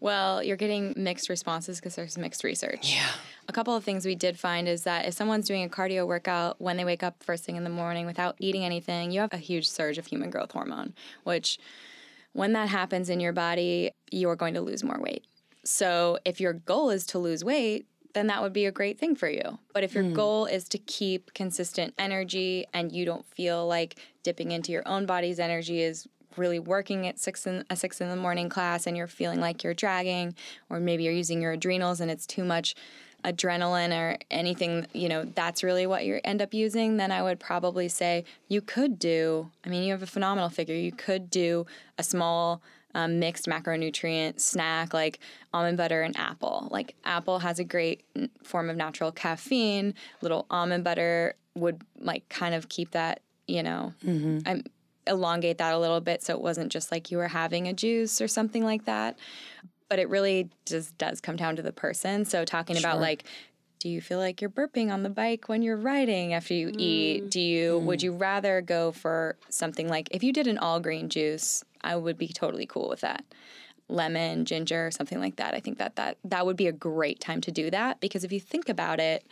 [0.00, 2.94] Well, you're getting mixed responses because there's mixed research.
[2.94, 3.08] Yeah.
[3.48, 6.60] A couple of things we did find is that if someone's doing a cardio workout
[6.60, 9.38] when they wake up first thing in the morning without eating anything, you have a
[9.38, 11.58] huge surge of human growth hormone, which
[12.32, 15.24] when that happens in your body, you're going to lose more weight.
[15.64, 19.14] So if your goal is to lose weight, then that would be a great thing
[19.14, 19.58] for you.
[19.74, 20.14] But if your hmm.
[20.14, 25.06] goal is to keep consistent energy and you don't feel like dipping into your own
[25.06, 26.08] body's energy is
[26.38, 29.64] really working at six in a six in the morning class and you're feeling like
[29.64, 30.34] you're dragging,
[30.70, 32.74] or maybe you're using your adrenals and it's too much
[33.24, 37.40] adrenaline or anything, you know, that's really what you end up using, then I would
[37.40, 40.76] probably say you could do, I mean, you have a phenomenal figure.
[40.76, 41.66] You could do
[41.98, 42.62] a small
[42.94, 45.18] um, mixed macronutrient snack like
[45.52, 46.68] almond butter and apple.
[46.70, 48.04] Like, apple has a great
[48.44, 49.94] form of natural caffeine.
[50.22, 53.92] Little almond butter would, like, kind of keep that, you know,
[54.46, 54.64] I'm,
[55.06, 58.20] elongate that a little bit so it wasn't just like you were having a juice
[58.20, 59.16] or something like that
[59.88, 62.24] but it really just does come down to the person.
[62.24, 63.24] So talking about like
[63.78, 67.24] do you feel like you're burping on the bike when you're riding after you eat?
[67.24, 67.30] Mm.
[67.30, 68.04] Do you would mm.
[68.04, 72.18] you rather go for something like if you did an all green juice, I would
[72.18, 73.24] be totally cool with that.
[73.88, 75.54] Lemon, ginger, something like that.
[75.54, 78.32] I think that that that would be a great time to do that because if
[78.32, 79.24] you think about it,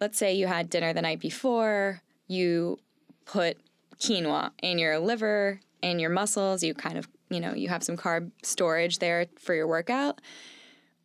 [0.00, 2.78] let's say you had dinner the night before, you
[3.24, 3.56] put
[4.00, 7.96] quinoa in your liver in your muscles, you kind of, you know, you have some
[7.96, 10.20] carb storage there for your workout.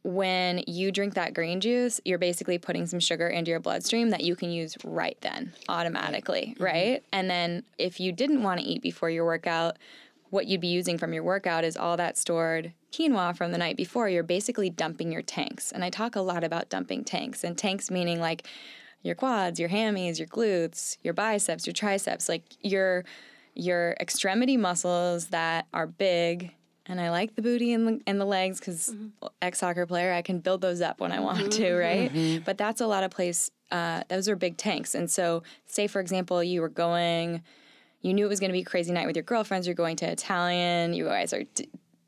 [0.04, 4.24] When you drink that green juice, you're basically putting some sugar into your bloodstream that
[4.24, 6.64] you can use right then automatically, mm-hmm.
[6.64, 7.04] right?
[7.12, 9.78] And then if you didn't want to eat before your workout,
[10.32, 13.78] what you'd be using from your workout is all that stored quinoa from the night
[13.78, 14.10] before.
[14.10, 15.72] You're basically dumping your tanks.
[15.72, 18.48] And I talk a lot about dumping tanks, and tanks meaning like
[19.04, 23.04] your quads, your hammies, your glutes, your biceps, your triceps, like your
[23.54, 26.52] your extremity muscles that are big.
[26.86, 29.28] And I like the booty and the, and the legs because mm-hmm.
[29.42, 31.78] ex soccer player, I can build those up when I want to, mm-hmm.
[31.78, 32.14] right?
[32.14, 32.44] Mm-hmm.
[32.44, 33.52] But that's a lot of place.
[33.70, 34.96] Uh, those are big tanks.
[34.96, 37.44] And so, say for example, you were going,
[38.02, 39.68] you knew it was going to be a crazy night with your girlfriends.
[39.68, 40.94] You're going to Italian.
[40.94, 41.44] You guys are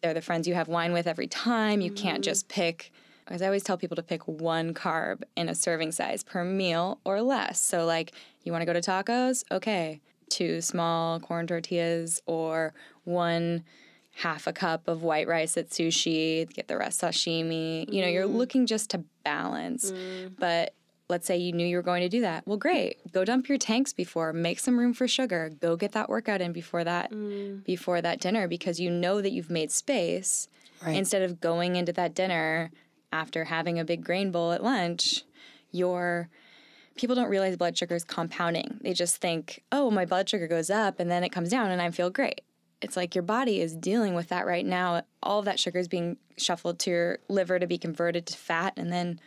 [0.02, 1.80] they're the friends you have wine with every time.
[1.80, 2.92] You can't just pick
[3.26, 7.00] because I always tell people to pick one carb in a serving size per meal
[7.06, 7.60] or less.
[7.60, 9.44] So, like, you want to go to tacos?
[9.52, 13.64] Okay, two small corn tortillas or one
[14.16, 17.92] half a cup of white rice at sushi, get the rest sashimi.
[17.92, 18.36] You know, you're mm.
[18.36, 19.92] looking just to balance.
[19.92, 20.34] Mm.
[20.38, 20.76] But
[21.10, 22.46] let's say you knew you were going to do that.
[22.48, 22.98] Well, great.
[23.12, 25.52] Go dump your tanks before, make some room for sugar.
[25.60, 27.64] Go get that workout in before that mm.
[27.64, 30.48] before that dinner because you know that you've made space
[30.86, 30.98] Right.
[30.98, 32.70] instead of going into that dinner
[33.14, 35.24] after having a big grain bowl at lunch.
[35.72, 36.30] You're
[36.96, 38.80] people don't realize blood sugar is compounding.
[38.82, 41.82] They just think, "Oh, my blood sugar goes up and then it comes down and
[41.82, 42.42] I feel great."
[42.82, 45.04] It's like your body is dealing with that right now.
[45.22, 48.74] All of that sugar is being shuffled to your liver to be converted to fat
[48.76, 49.20] and then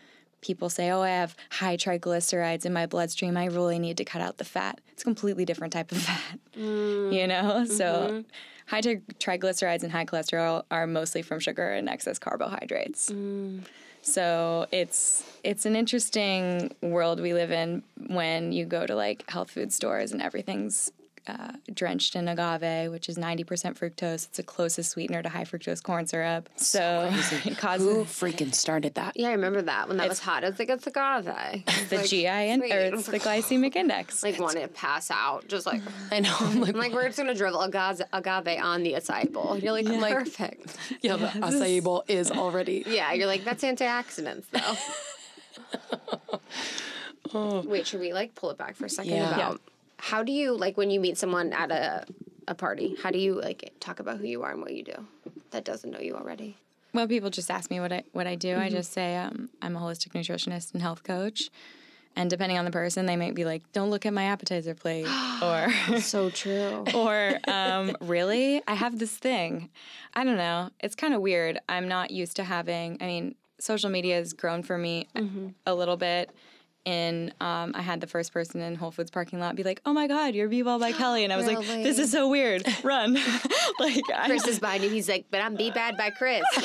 [0.43, 3.37] people say, "Oh, I have high triglycerides in my bloodstream.
[3.37, 6.39] I really need to cut out the fat." It's a completely different type of fat.
[6.55, 7.65] You mm, know?
[7.65, 8.21] So mm-hmm.
[8.67, 13.11] High tri- triglycerides and high cholesterol are mostly from sugar and excess carbohydrates.
[13.11, 13.65] Mm.
[14.03, 19.51] So it's it's an interesting world we live in when you go to like health
[19.51, 20.93] food stores and everything's
[21.27, 23.45] uh, drenched in agave, which is 90%
[23.79, 24.27] fructose.
[24.27, 26.49] It's the closest sweetener to high fructose corn syrup.
[26.57, 27.11] So,
[27.45, 27.87] it causes.
[27.87, 29.17] Who causes freaking started that?
[29.17, 30.45] Yeah, I remember that when that was hot.
[30.45, 31.27] I was like, it's agave.
[31.67, 32.73] It's the like, GI in, sweet.
[32.73, 34.23] or it's the like, glycemic index.
[34.23, 36.35] like wanted to pass out, just like I know.
[36.41, 39.53] I'm like, I'm like we're just gonna drizzle agave, agave on the acai bowl.
[39.55, 40.77] And you're like, like- perfect.
[41.03, 42.85] yeah, the acai bowl is already.
[42.87, 44.45] Yeah, you're like that's antioxidants
[47.33, 47.61] though.
[47.63, 49.35] Wait, should we like pull it back for a second Yeah.
[49.35, 49.61] about
[49.99, 52.05] how do you like when you meet someone at a
[52.49, 52.97] a party?
[53.03, 55.07] How do you like talk about who you are and what you do
[55.51, 56.57] that doesn't know you already?
[56.95, 58.49] Well, people just ask me what I what I do.
[58.55, 58.63] Mm-hmm.
[58.63, 61.51] I just say um, I'm a holistic nutritionist and health coach.
[62.19, 65.07] And depending on the person, they might be like, "Don't look at my appetizer plate,"
[65.43, 66.85] or So true.
[66.95, 69.69] or um, really, I have this thing.
[70.15, 70.71] I don't know.
[70.81, 71.59] It's kind of weird.
[71.69, 72.97] I'm not used to having.
[73.03, 75.49] I mean, social media has grown for me Mm-hmm.
[75.67, 76.31] a little bit.
[76.87, 79.93] In um, I had the first person in Whole Foods parking lot be like, "Oh
[79.93, 82.65] my God, you're Be Well by Kelly," and I was like, "This is so weird.
[82.85, 83.15] Run!"
[83.81, 84.91] like, I, Chris is behind you.
[84.91, 86.45] He's like, but I'm be bad by Chris.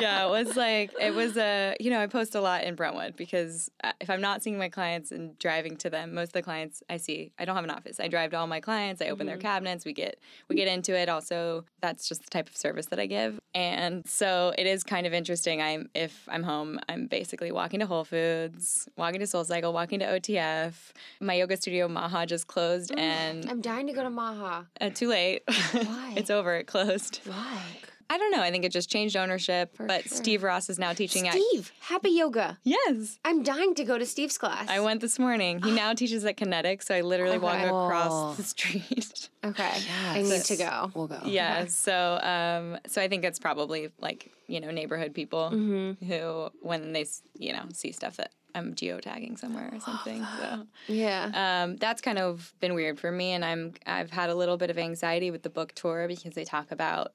[0.00, 3.14] yeah, it was like it was a you know I post a lot in Brentwood
[3.14, 6.42] because uh, if I'm not seeing my clients and driving to them, most of the
[6.42, 8.00] clients I see I don't have an office.
[8.00, 9.02] I drive to all my clients.
[9.02, 9.84] I open their cabinets.
[9.84, 11.10] We get we get into it.
[11.10, 15.06] Also, that's just the type of service that I give, and so it is kind
[15.06, 15.60] of interesting.
[15.60, 18.61] I'm if I'm home, I'm basically walking to Whole Foods,
[18.96, 20.74] walking to Soul Cycle, walking to OTF.
[21.20, 24.66] My yoga studio Maha just closed, and I'm dying to go to Maha.
[24.80, 25.42] uh, too late.
[25.72, 26.12] Why?
[26.16, 26.54] it's over.
[26.56, 27.20] It closed.
[27.24, 27.62] Why?
[28.10, 28.42] I don't know.
[28.42, 29.74] I think it just changed ownership.
[29.78, 30.16] but sure.
[30.18, 31.32] Steve Ross is now teaching at.
[31.34, 32.58] Steve, happy yoga.
[32.62, 33.18] Yes.
[33.24, 34.68] I'm dying to go to Steve's class.
[34.68, 35.62] I went this morning.
[35.62, 37.68] He now teaches at Kinetic, so I literally walk Okay.
[37.68, 39.28] across the street.
[39.44, 39.72] Okay,
[40.12, 40.92] I need to go.
[40.94, 41.18] We'll go.
[41.24, 41.64] yeah.
[41.66, 46.06] So, um, so I think it's probably like you know neighborhood people Mm-hmm.
[46.06, 50.24] who, when they you know see stuff that I'm geotagging somewhere or something.
[50.38, 50.66] So.
[50.88, 51.62] Yeah.
[51.64, 54.70] um, that's kind of been weird for me, and I'm I've had a little bit
[54.70, 57.12] of anxiety with the book tour because they talk about,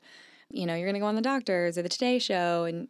[0.50, 2.88] you know, you're gonna go on the Doctors or the Today Show and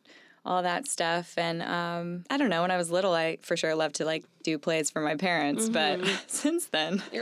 [0.47, 1.33] all that stuff.
[1.37, 2.61] And um, I don't know.
[2.61, 5.69] When I was little, I for sure loved to like do plays for my parents,
[5.69, 7.03] but since then,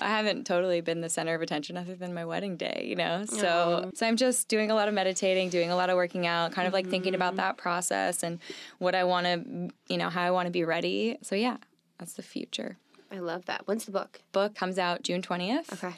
[0.00, 2.84] I haven't totally been the center of attention other than my wedding day.
[2.86, 5.96] You know, so so I'm just doing a lot of meditating, doing a lot of
[5.96, 8.38] working out, kind of like thinking about that process and
[8.78, 11.18] what I want to, you know, how I want to be ready.
[11.22, 11.56] So yeah,
[11.98, 12.76] that's the future
[13.14, 13.62] I love that.
[13.66, 14.20] When's the book?
[14.32, 15.72] book comes out June 20th.
[15.72, 15.94] Okay.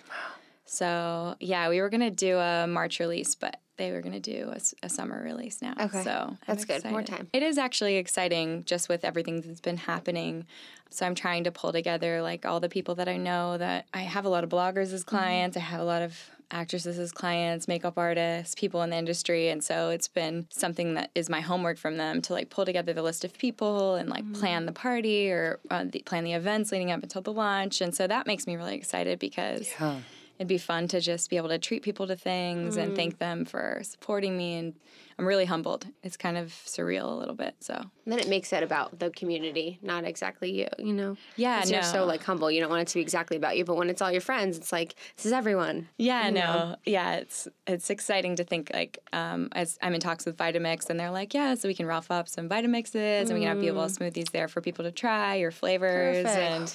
[0.67, 4.21] So, yeah, we were going to do a March release, but they were going to
[4.21, 4.53] do
[4.83, 5.75] a summer release now.
[5.79, 6.03] Okay.
[6.03, 6.85] So, That's good.
[6.91, 7.29] More time.
[7.33, 10.47] It is actually exciting just with everything that's been happening.
[10.91, 14.01] So, I'm trying to pull together like all the people that I know that I
[14.03, 15.17] have a lot of bloggers as Mm-hmm.
[15.17, 16.19] clients, I have a lot of
[16.51, 19.49] actresses as clients, makeup artists, people in the industry.
[19.49, 22.93] And so it's been something that is my homework from them to like pull together
[22.93, 24.33] the list of people and like Mm-hmm.
[24.41, 27.81] plan the party or uh, the, plan the events leading up until the launch.
[27.81, 29.99] And so that makes me really excited because Yeah.
[30.39, 32.97] It'd be fun to just be able to treat people to things and Mm.
[32.97, 34.55] thank them for supporting me.
[34.55, 34.75] And
[35.19, 35.87] I'm really humbled.
[36.03, 37.55] It's kind of surreal a little bit.
[37.61, 41.17] So And then it makes it about the community, not exactly you, you know?
[41.37, 42.51] Yeah, 'Cause You're so like humble.
[42.51, 44.57] You don't want it to be exactly about you, but when it's all your friends,
[44.59, 45.89] it's like, this is everyone.
[45.97, 50.37] Yeah, no, yeah, it's it's exciting to think like um, as I'm in talks with
[50.37, 53.49] Vitamix, and they're like, yeah, so we can rough up some Vitamixes, and we can
[53.49, 56.39] have people smoothies there for people to try your flavors, Perfect.
[56.39, 56.75] and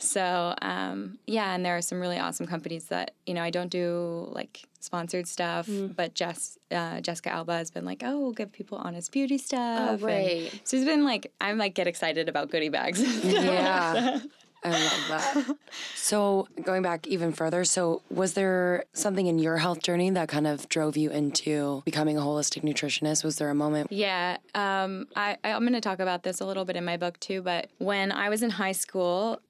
[0.00, 3.70] so um, yeah, and there are some really awesome companies that you know I don't
[3.70, 8.50] do like sponsored stuff, but Jess uh, Jessica Alba has been like, oh, we'll give
[8.52, 10.60] people honest beauty stuff, and right.
[10.64, 13.00] so it's been like I'm like get excited about goodie bags.
[13.24, 14.20] Yeah.
[14.62, 15.56] I love that.
[15.94, 20.46] So, going back even further, so was there something in your health journey that kind
[20.46, 23.24] of drove you into becoming a holistic nutritionist?
[23.24, 23.90] Was there a moment?
[23.90, 26.98] Yeah, um, I, I- I'm going to talk about this a little bit in my
[26.98, 27.40] book too.
[27.40, 29.40] But when I was in high school,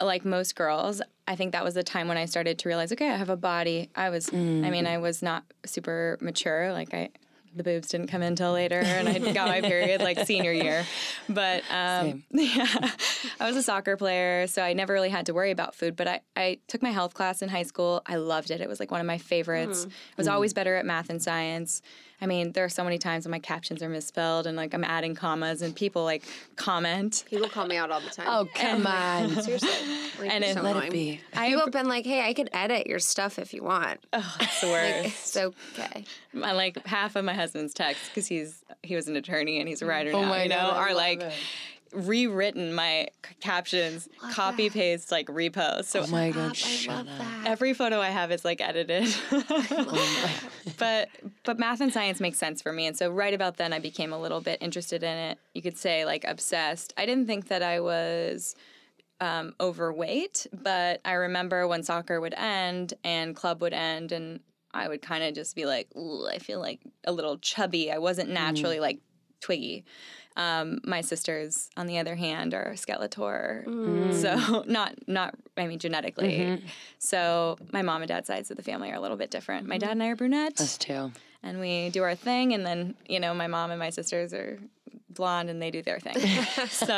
[0.00, 3.10] like most girls, I think that was the time when I started to realize, okay,
[3.10, 3.90] I have a body.
[3.94, 6.72] I was, I mean, I was not super mature.
[6.72, 7.10] Like I,
[7.56, 10.84] the boobs didn't come in until later, and I got my period like senior year.
[11.28, 12.66] But um, yeah,
[13.38, 15.94] I was a soccer player, so I never really had to worry about food.
[15.94, 18.02] But I, I took my health class in high school.
[18.06, 18.60] I loved it.
[18.60, 19.86] It was like one of my favorites.
[19.86, 21.80] I was always better at math and science.
[22.24, 24.82] I mean, there are so many times when my captions are misspelled and like I'm
[24.82, 26.22] adding commas and people like
[26.56, 27.24] comment.
[27.28, 28.26] People call me out all the time.
[28.28, 29.28] Oh, come on.
[29.42, 29.68] seriously.
[30.18, 30.86] Like, And you're it- so Let annoying.
[30.88, 31.20] it be.
[31.36, 34.00] People have been like, hey, I could edit your stuff if you want.
[34.14, 35.06] Oh, It's the worst.
[35.06, 36.04] It's okay.
[36.32, 39.82] my like half of my husband's texts because he's he was an attorney and he's
[39.82, 40.28] a writer Oh now.
[40.28, 41.32] my you know, God, are like it.
[41.94, 45.84] Rewritten my c- captions, copy paste, like repost.
[45.86, 47.18] So Oh my God, I shut love up.
[47.18, 47.46] that.
[47.46, 49.06] every photo I have is like edited.
[50.78, 51.08] but
[51.44, 54.12] but math and science makes sense for me, and so right about then I became
[54.12, 55.38] a little bit interested in it.
[55.54, 56.92] You could say like obsessed.
[56.96, 58.54] I didn't think that I was
[59.20, 64.40] um, overweight, but I remember when soccer would end and club would end, and
[64.72, 67.92] I would kind of just be like, I feel like a little chubby.
[67.92, 68.98] I wasn't naturally like
[69.40, 69.84] twiggy.
[70.36, 73.64] Um, my sisters, on the other hand, are Skeletor,
[74.14, 76.62] so not not I mean genetically.
[76.98, 79.66] So my mom and dad sides of the family are a little bit different.
[79.68, 81.12] My dad and I are brunette, Us too.
[81.42, 84.58] and we do our thing, and then you know my mom and my sisters are
[85.10, 86.16] blonde and they do their thing.
[86.68, 86.96] so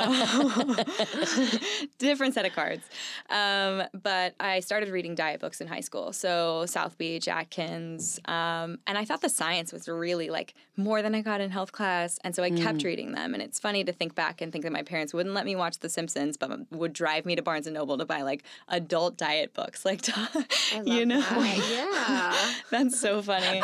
[1.98, 2.84] different set of cards.
[3.30, 6.12] Um, but I started reading diet books in high school.
[6.12, 11.14] So South Beach, Atkins, um, and I thought the science was really like more than
[11.14, 13.32] I got in health class, and so I kept reading them.
[13.32, 15.78] And it's funny to think back and think that my parents wouldn't let me watch
[15.78, 19.54] The Simpsons, but would drive me to Barnes and Noble to buy like adult diet
[19.54, 20.06] books, like
[20.84, 21.24] you know.
[21.70, 22.36] yeah.
[22.70, 23.62] That's so funny.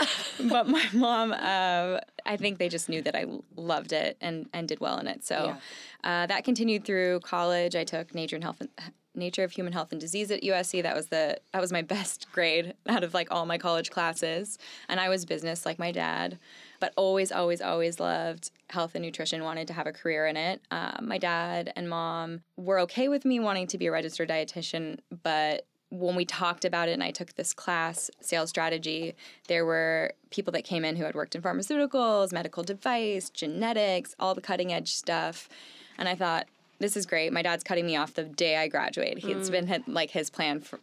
[0.49, 4.69] but my mom, uh, I think they just knew that I loved it and, and
[4.69, 5.25] did well in it.
[5.25, 5.57] So
[6.05, 7.77] uh, that continued through college.
[7.77, 8.71] I took nature and health and
[9.15, 10.83] nature of human health and disease at USC.
[10.83, 14.59] That was the that was my best grade out of like all my college classes.
[14.89, 16.39] And I was business like my dad,
[16.81, 19.45] but always, always, always loved health and nutrition.
[19.45, 20.61] Wanted to have a career in it.
[20.71, 24.99] Uh, my dad and mom were okay with me wanting to be a registered dietitian,
[25.23, 29.15] but when we talked about it and I took this class, sales strategy,
[29.47, 34.35] there were people that came in who had worked in pharmaceuticals, medical device, genetics, all
[34.35, 35.51] the cutting edge stuff.
[35.99, 36.47] And I thought,
[36.79, 37.31] this is great.
[37.33, 39.23] My dad's cutting me off the day I graduate.
[39.23, 39.53] It's mm.
[39.53, 40.81] been like his plan for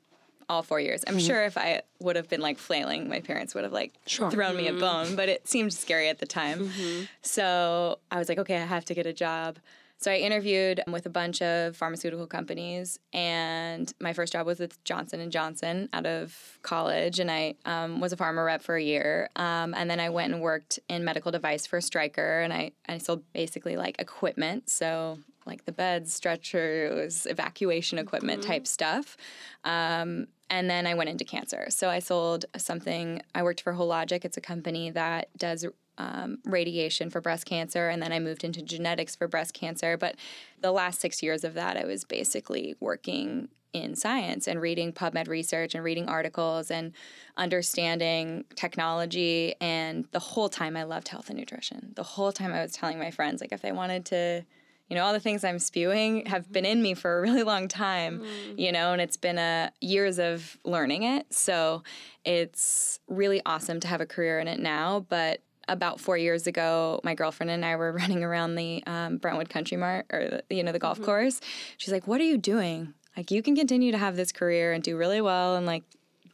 [0.47, 1.03] all four years.
[1.07, 1.25] I'm mm-hmm.
[1.25, 4.67] sure if I would have been like flailing, my parents would have like thrown me
[4.67, 4.79] a mm.
[4.79, 6.69] bone, but it seemed scary at the time.
[6.69, 7.05] Mm-hmm.
[7.23, 9.57] So I was like, okay, I have to get a job.
[10.01, 14.81] So I interviewed with a bunch of pharmaceutical companies, and my first job was with
[14.85, 18.81] Johnson and Johnson out of college, and I um, was a pharma rep for a
[18.81, 19.29] year.
[19.35, 22.97] Um, and then I went and worked in medical device for Stryker, and I I
[22.97, 29.17] sold basically like equipment, so like the beds, stretchers, evacuation equipment type stuff.
[29.65, 31.67] Um, and then I went into cancer.
[31.69, 33.21] So I sold something.
[33.35, 34.25] I worked for Hologic.
[34.25, 35.65] It's a company that does
[35.99, 39.97] um, radiation for breast cancer, and then I moved into genetics for breast cancer.
[39.97, 40.15] But
[40.62, 45.27] the last six years of that, I was basically working in science and reading PubMed
[45.27, 46.93] research and reading articles and
[47.38, 49.53] understanding technology.
[49.62, 51.91] And the whole time, I loved health and nutrition.
[51.95, 54.45] The whole time, I was telling my friends, like, if they wanted to
[54.89, 57.67] you know all the things i'm spewing have been in me for a really long
[57.67, 58.23] time
[58.57, 61.83] you know and it's been a years of learning it so
[62.25, 66.99] it's really awesome to have a career in it now but about four years ago
[67.03, 70.71] my girlfriend and i were running around the um, brentwood country mart or you know
[70.71, 71.39] the golf course
[71.77, 74.84] she's like what are you doing like you can continue to have this career and
[74.84, 75.84] do really well and like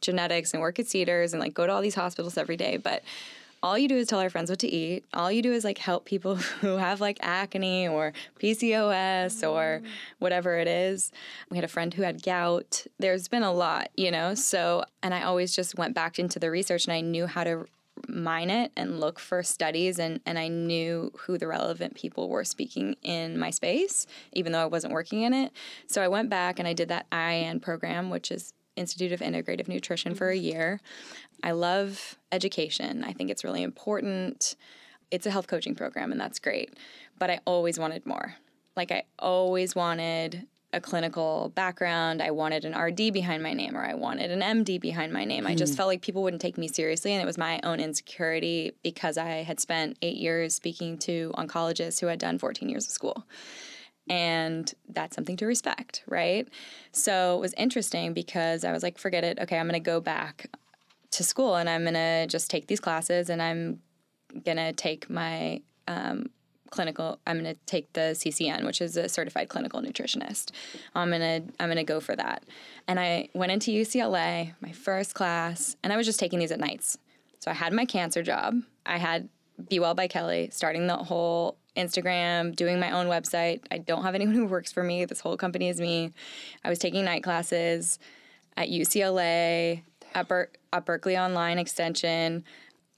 [0.00, 3.02] genetics and work at cedars and like go to all these hospitals every day but
[3.62, 5.04] all you do is tell our friends what to eat.
[5.12, 9.82] All you do is like help people who have like acne or PCOS or
[10.18, 11.10] whatever it is.
[11.50, 12.86] We had a friend who had gout.
[12.98, 14.34] There's been a lot, you know?
[14.34, 17.66] So, and I always just went back into the research and I knew how to
[18.08, 22.44] mine it and look for studies and, and I knew who the relevant people were
[22.44, 25.52] speaking in my space, even though I wasn't working in it.
[25.86, 29.68] So I went back and I did that IIN program, which is Institute of Integrative
[29.68, 30.80] Nutrition for a year.
[31.42, 33.04] I love education.
[33.04, 34.56] I think it's really important.
[35.10, 36.74] It's a health coaching program, and that's great.
[37.18, 38.34] But I always wanted more.
[38.76, 42.22] Like, I always wanted a clinical background.
[42.22, 45.46] I wanted an RD behind my name, or I wanted an MD behind my name.
[45.46, 48.72] I just felt like people wouldn't take me seriously, and it was my own insecurity
[48.82, 52.92] because I had spent eight years speaking to oncologists who had done 14 years of
[52.92, 53.26] school
[54.08, 56.48] and that's something to respect, right?
[56.92, 59.38] So it was interesting because I was like, forget it.
[59.40, 60.46] Okay, I'm going to go back
[61.12, 63.80] to school and I'm going to just take these classes and I'm
[64.44, 66.30] going to take my um,
[66.70, 70.50] clinical I'm going to take the CCN, which is a certified clinical nutritionist.
[70.94, 72.44] I'm going to I'm going to go for that.
[72.88, 76.60] And I went into UCLA, my first class, and I was just taking these at
[76.60, 76.98] nights.
[77.40, 78.54] So I had my cancer job.
[78.84, 79.28] I had
[79.68, 83.62] Be Well by Kelly, starting the whole Instagram, doing my own website.
[83.70, 85.04] I don't have anyone who works for me.
[85.04, 86.12] This whole company is me.
[86.64, 87.98] I was taking night classes
[88.56, 89.82] at UCLA,
[90.14, 92.44] at, Ber- at Berkeley Online Extension,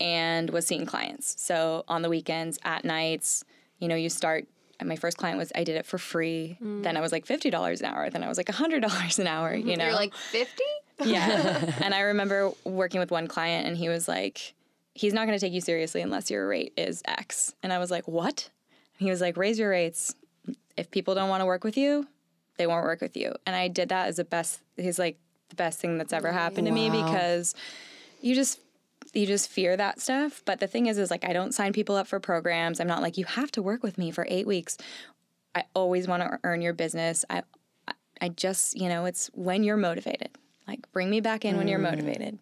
[0.00, 1.34] and was seeing clients.
[1.42, 3.44] So on the weekends, at nights,
[3.78, 4.46] you know, you start.
[4.82, 6.56] My first client was I did it for free.
[6.62, 6.84] Mm.
[6.84, 8.10] Then I was like fifty dollars an hour.
[8.10, 9.54] Then I was like hundred dollars an hour.
[9.54, 9.68] Mm-hmm.
[9.68, 10.62] You know, You're like 50?
[11.04, 11.74] yeah.
[11.82, 14.54] and I remember working with one client, and he was like,
[14.94, 17.54] he's not going to take you seriously unless your rate is X.
[17.62, 18.50] And I was like, what?
[18.98, 20.14] And he was like, raise your rates.
[20.76, 22.06] If people don't want to work with you,
[22.56, 23.34] they won't work with you.
[23.46, 25.18] And I did that as the best, he's like,
[25.50, 27.54] the best thing that's ever happened to me because
[28.20, 28.58] you just,
[29.14, 30.42] you just fear that stuff.
[30.44, 32.80] But the thing is, is like, I don't sign people up for programs.
[32.80, 34.76] I'm not like, you have to work with me for eight weeks.
[35.54, 37.24] I always want to earn your business.
[37.30, 37.42] I,
[38.20, 40.30] I just, you know, it's when you're motivated.
[40.66, 41.90] Like, bring me back in when you're mm.
[41.90, 42.38] motivated.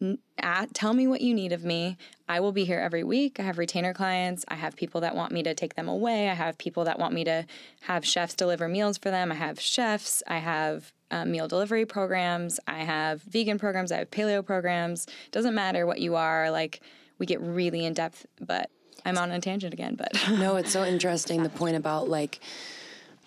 [0.00, 1.96] N- a- tell me what you need of me.
[2.28, 3.40] I will be here every week.
[3.40, 4.44] I have retainer clients.
[4.48, 6.28] I have people that want me to take them away.
[6.28, 7.46] I have people that want me to
[7.82, 9.32] have chefs deliver meals for them.
[9.32, 10.22] I have chefs.
[10.26, 12.58] I have uh, meal delivery programs.
[12.66, 13.92] I have vegan programs.
[13.92, 15.06] I have paleo programs.
[15.30, 16.50] Doesn't matter what you are.
[16.50, 16.80] Like,
[17.18, 18.70] we get really in depth, but
[19.06, 19.94] I'm on a tangent again.
[19.94, 22.40] But No, it's so interesting the point about like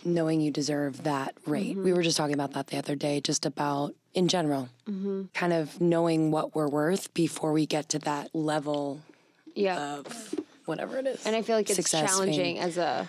[0.03, 1.75] knowing you deserve that rate.
[1.77, 4.69] We were just talking about that the other day, just about in general,
[5.33, 9.01] kind of knowing what we're worth before we get to that level
[9.55, 9.97] Yeah.
[9.97, 10.35] of
[10.65, 11.25] whatever it is.
[11.25, 12.63] and I feel like it's challenging fame.
[12.63, 13.07] as a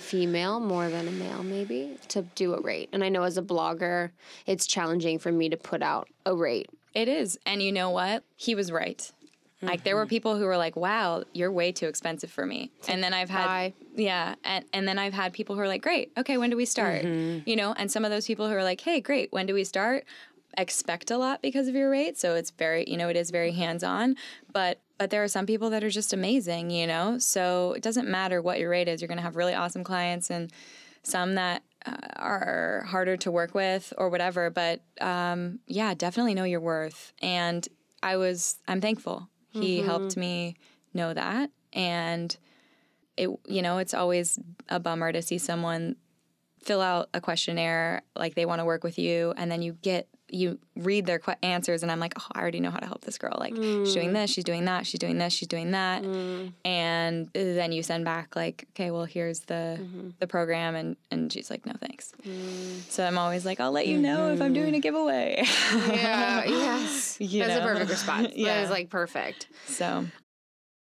[0.00, 2.88] female more than a male maybe to do a rate.
[2.92, 4.10] And I know as a blogger,
[4.46, 6.68] it's challenging for me to put out a rate.
[6.94, 7.38] It is.
[7.46, 8.24] And you know what?
[8.36, 9.10] He was right.
[9.62, 10.08] Like there were mm-hmm.
[10.08, 13.44] people who were like, "Wow, you're way too expensive for me." And then I've had
[13.44, 13.74] Bye.
[13.94, 16.12] yeah, and and then I've had people who are like, "Great.
[16.16, 17.48] Okay, when do we start?" Mm-hmm.
[17.48, 19.32] You know, and some of those people who are like, "Hey, great.
[19.32, 20.04] When do we start?"
[20.58, 23.52] expect a lot because of your rate, so it's very, you know, it is very
[23.52, 24.16] hands-on,
[24.52, 27.16] but but there are some people that are just amazing, you know?
[27.18, 29.00] So it doesn't matter what your rate is.
[29.00, 30.52] You're going to have really awesome clients and
[31.02, 34.50] some that uh, are harder to work with or whatever.
[34.50, 37.14] But um, yeah, definitely know your worth.
[37.22, 37.66] And
[38.02, 39.30] I was, I'm thankful.
[39.48, 40.56] He helped me
[40.92, 41.50] know that.
[41.72, 42.36] And
[43.16, 44.38] it, you know, it's always
[44.68, 45.96] a bummer to see someone
[46.62, 50.08] fill out a questionnaire like they want to work with you and then you get
[50.32, 53.02] you read their que- answers and i'm like oh i already know how to help
[53.02, 53.36] this girl.
[53.38, 54.14] Like she's doing mm.
[54.14, 56.02] this she's doing that she's doing this she's doing that.
[56.02, 56.52] Mm.
[56.64, 60.10] And then you send back like okay well here's the mm-hmm.
[60.18, 62.12] the program and and she's like no thanks.
[62.22, 62.90] Mm.
[62.90, 64.80] So i'm always like i'll let you know if i'm doing a mm-hmm.
[64.80, 65.42] giveaway.
[65.88, 67.20] Yeah, yes.
[67.20, 68.28] You That's a perfect response.
[68.30, 68.62] That Yeah.
[68.62, 69.48] is like perfect.
[69.66, 70.06] so.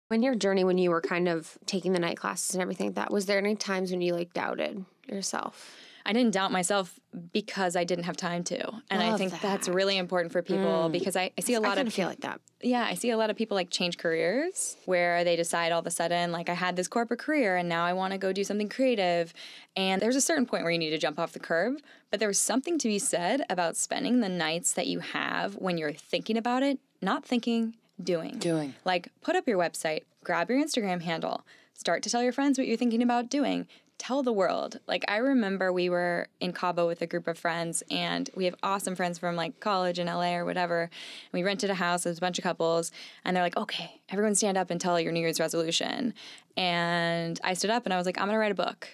[0.08, 3.12] When your journey, when you were kind of taking the night classes and everything, that
[3.12, 5.76] was there any times when you like doubted yourself?
[6.04, 6.98] I didn't doubt myself
[7.32, 8.72] because I didn't have time to.
[8.90, 10.92] And I Love think that's really important for people mm.
[10.92, 12.40] because I, I see a I lot of of feel like that.
[12.62, 15.86] yeah, I see a lot of people like change careers where they decide all of
[15.86, 18.44] a sudden, like, I had this corporate career and now I want to go do
[18.44, 19.32] something creative.
[19.76, 21.78] And there's a certain point where you need to jump off the curb.
[22.10, 25.92] But there's something to be said about spending the nights that you have when you're
[25.92, 28.38] thinking about it, not thinking, doing.
[28.38, 28.74] Doing.
[28.84, 32.66] Like, put up your website, grab your Instagram handle, start to tell your friends what
[32.66, 33.66] you're thinking about doing.
[34.00, 34.80] Tell the world.
[34.88, 38.54] Like, I remember we were in Cabo with a group of friends, and we have
[38.62, 40.84] awesome friends from like college in LA or whatever.
[40.84, 40.90] And
[41.34, 42.92] we rented a house, there's a bunch of couples,
[43.26, 46.14] and they're like, okay, everyone stand up and tell your New Year's resolution.
[46.56, 48.88] And I stood up and I was like, I'm gonna write a book.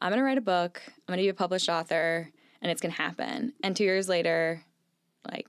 [0.00, 2.28] I'm gonna write a book, I'm gonna be a published author,
[2.60, 3.54] and it's gonna happen.
[3.64, 4.62] And two years later,
[5.32, 5.46] like,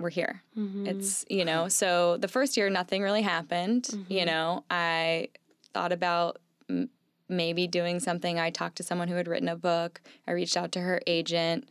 [0.00, 0.42] we're here.
[0.58, 0.88] Mm-hmm.
[0.88, 3.86] It's, you know, so the first year, nothing really happened.
[4.08, 4.26] You mm-hmm.
[4.26, 5.28] know, I
[5.72, 6.38] thought about
[7.30, 8.38] maybe doing something.
[8.38, 10.00] I talked to someone who had written a book.
[10.26, 11.68] I reached out to her agent,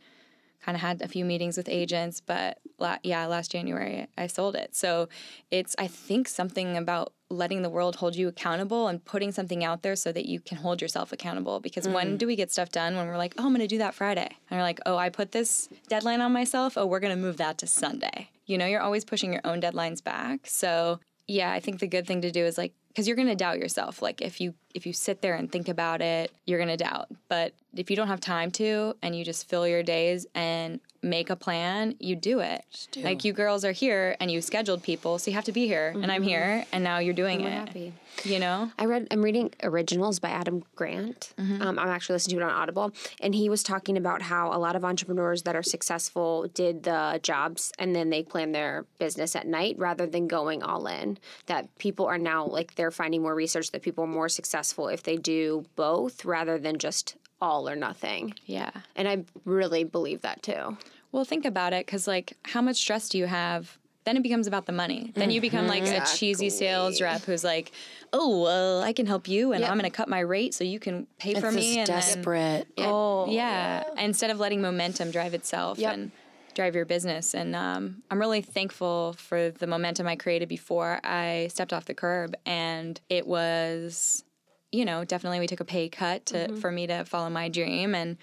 [0.64, 4.54] kind of had a few meetings with agents, but la- yeah, last January I sold
[4.54, 4.74] it.
[4.74, 5.08] So
[5.50, 9.82] it's, I think, something about letting the world hold you accountable and putting something out
[9.82, 11.60] there so that you can hold yourself accountable.
[11.60, 12.18] Because when mm.
[12.18, 12.96] do we get stuff done?
[12.96, 14.26] When we're like, oh, I'm going to do that Friday.
[14.26, 16.76] And you're like, oh, I put this deadline on myself.
[16.76, 18.30] Oh, we're going to move that to Sunday.
[18.46, 20.40] You know, you're always pushing your own deadlines back.
[20.46, 20.98] So
[21.28, 23.58] yeah, I think the good thing to do is like, because you're going to doubt
[23.58, 24.02] yourself.
[24.02, 27.08] Like if you if you sit there and think about it, you're going to doubt.
[27.28, 31.30] But if you don't have time to and you just fill your days and make
[31.30, 32.88] a plan, you do it.
[32.92, 33.00] do.
[33.02, 35.94] Like you girls are here and you scheduled people, so you have to be here.
[35.96, 37.52] And I'm here and now you're doing We're it.
[37.52, 37.92] happy.
[38.24, 38.70] You know?
[38.78, 39.08] I read.
[39.10, 41.32] I'm reading Originals by Adam Grant.
[41.38, 44.58] Um, I'm actually listening to it on Audible, and he was talking about how a
[44.58, 49.34] lot of entrepreneurs that are successful did the jobs and then they plan their business
[49.36, 51.18] at night rather than going all in.
[51.46, 55.02] That people are now like they're finding more research that people are more successful if
[55.02, 58.34] they do both rather than just all or nothing.
[58.46, 58.70] Yeah.
[58.96, 60.76] And I really believe that too.
[61.12, 63.78] Well, think about it because, like, how much stress do you have?
[64.04, 65.12] Then it becomes about the money.
[65.14, 67.72] Then you become like a cheesy sales rep who's like,
[68.14, 69.70] "Oh, well, I can help you, and Yep.
[69.70, 71.86] I'm going to cut my rate so you can pay It's for me." this and
[71.86, 72.66] then- desperate.
[72.78, 73.84] oh, yeah.
[73.98, 75.92] Instead of letting momentum drive itself Yep.
[75.94, 76.10] and
[76.54, 81.48] drive your business, and um, I'm really thankful for the momentum I created before I
[81.50, 84.24] stepped off the curb, and it was,
[84.72, 87.94] you know, definitely we took a pay cut to for me to follow my dream
[87.94, 88.16] and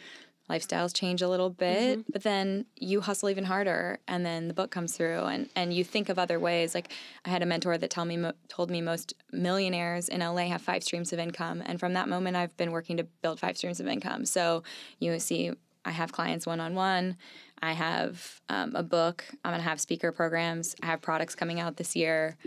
[0.49, 4.71] lifestyles change a little bit but then you hustle even harder and then the book
[4.71, 6.73] comes through and, and you think of other ways.
[6.73, 6.93] Like
[7.25, 10.61] i had a mentor that tell me mo- told me most millionaires in la have
[10.61, 13.81] five streams of income and from that moment i've been working to build five streams
[13.81, 14.23] of income.
[14.25, 14.63] So
[14.99, 15.51] you see
[15.83, 17.17] i have clients one-on-one
[17.61, 21.59] i have um, a book i'm going to have speaker programs i have products coming
[21.59, 22.37] out this year.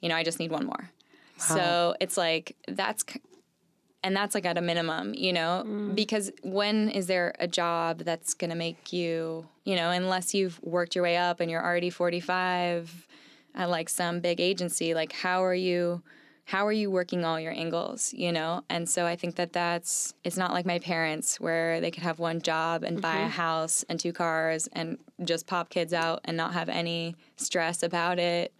[0.00, 0.90] You know i just need one more.
[1.38, 3.04] So it's like that's
[4.04, 5.94] and that's like at a minimum, you know, mm.
[5.94, 10.62] because when is there a job that's going to make you, you know, unless you've
[10.62, 13.08] worked your way up and you're already 45
[13.54, 16.02] at like some big agency, like how are you
[16.46, 18.62] how are you working all your angles, you know?
[18.68, 22.18] And so I think that that's it's not like my parents where they could have
[22.18, 23.28] one job and buy a mm-hmm.
[23.30, 28.18] house and two cars and just pop kids out and not have any stress about
[28.18, 28.52] it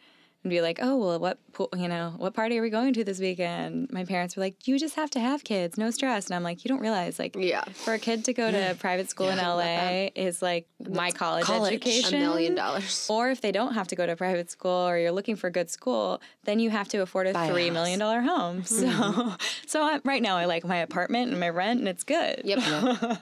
[0.45, 3.03] and be like, "Oh, well, what pool- you know, what party are we going to
[3.05, 6.34] this weekend?" My parents were like, "You just have to have kids, no stress." And
[6.36, 7.64] I'm like, "You don't realize like Yeah.
[7.64, 11.72] for a kid to go to private school in LA is like my college, college.
[11.72, 12.16] Education.
[12.16, 13.07] A million dollars.
[13.11, 15.51] Or if they don't have to go to private school or you're looking for a
[15.53, 17.72] good school, then you have to afford a Buy a three house.
[17.74, 18.64] million dollar home.
[18.64, 19.34] So,
[19.66, 22.42] so I, right now I like my apartment and my rent, and it's good.
[22.45, 22.59] Yep.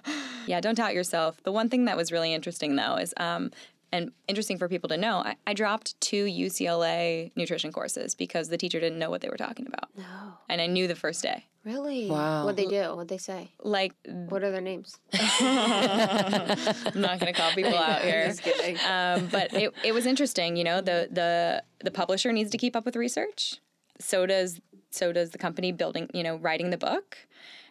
[0.45, 1.41] Yeah, don't doubt yourself.
[1.45, 3.53] The one thing that was really interesting though is, um,
[3.93, 8.57] and interesting for people to know, I, I dropped two UCLA nutrition courses because the
[8.57, 10.05] teacher didn't know what they were talking about, No.
[10.49, 11.45] and I knew the first day.
[11.65, 12.11] Really?
[12.11, 12.45] Wow.
[12.45, 12.91] What'd they do?
[12.97, 13.53] What'd they say?
[13.63, 14.99] Like, What are their names?
[15.13, 18.27] I'm not going to call people out here.
[18.27, 18.77] Just kidding.
[18.91, 20.57] um, but it, it was interesting.
[20.57, 23.57] You know, the the the publisher needs to keep up with research.
[24.01, 26.09] So does so does the company building.
[26.13, 27.17] You know, writing the book,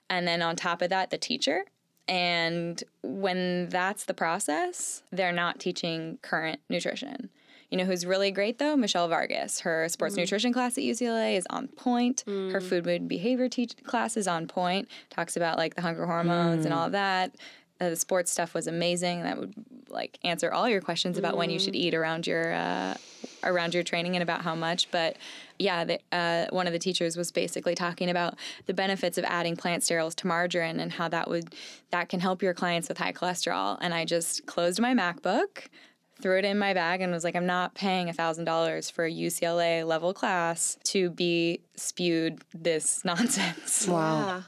[0.09, 1.65] and then on top of that, the teacher.
[2.11, 7.29] And when that's the process, they're not teaching current nutrition.
[7.69, 8.75] You know who's really great though?
[8.75, 9.61] Michelle Vargas.
[9.61, 12.25] Her sports nutrition class at UCLA is on point.
[12.27, 14.89] Her food, mood, and behavior teach- class is on point.
[15.09, 17.33] Talks about like the hunger hormones and all that.
[17.79, 19.23] Uh, the sports stuff was amazing.
[19.23, 19.53] That would
[19.87, 22.95] like answer all your questions about when you should eat around your uh,
[23.43, 24.89] around your training and about how much.
[24.91, 25.17] But
[25.59, 28.35] yeah, the, uh, one of the teachers was basically talking about
[28.65, 31.53] the benefits of adding plant sterols to margarine and how that would
[31.91, 33.77] that can help your clients with high cholesterol.
[33.81, 35.67] And I just closed my MacBook,
[36.21, 39.11] threw it in my bag, and was like, I'm not paying thousand dollars for a
[39.11, 43.87] UCLA level class to be spewed this nonsense.
[43.87, 44.43] Wow.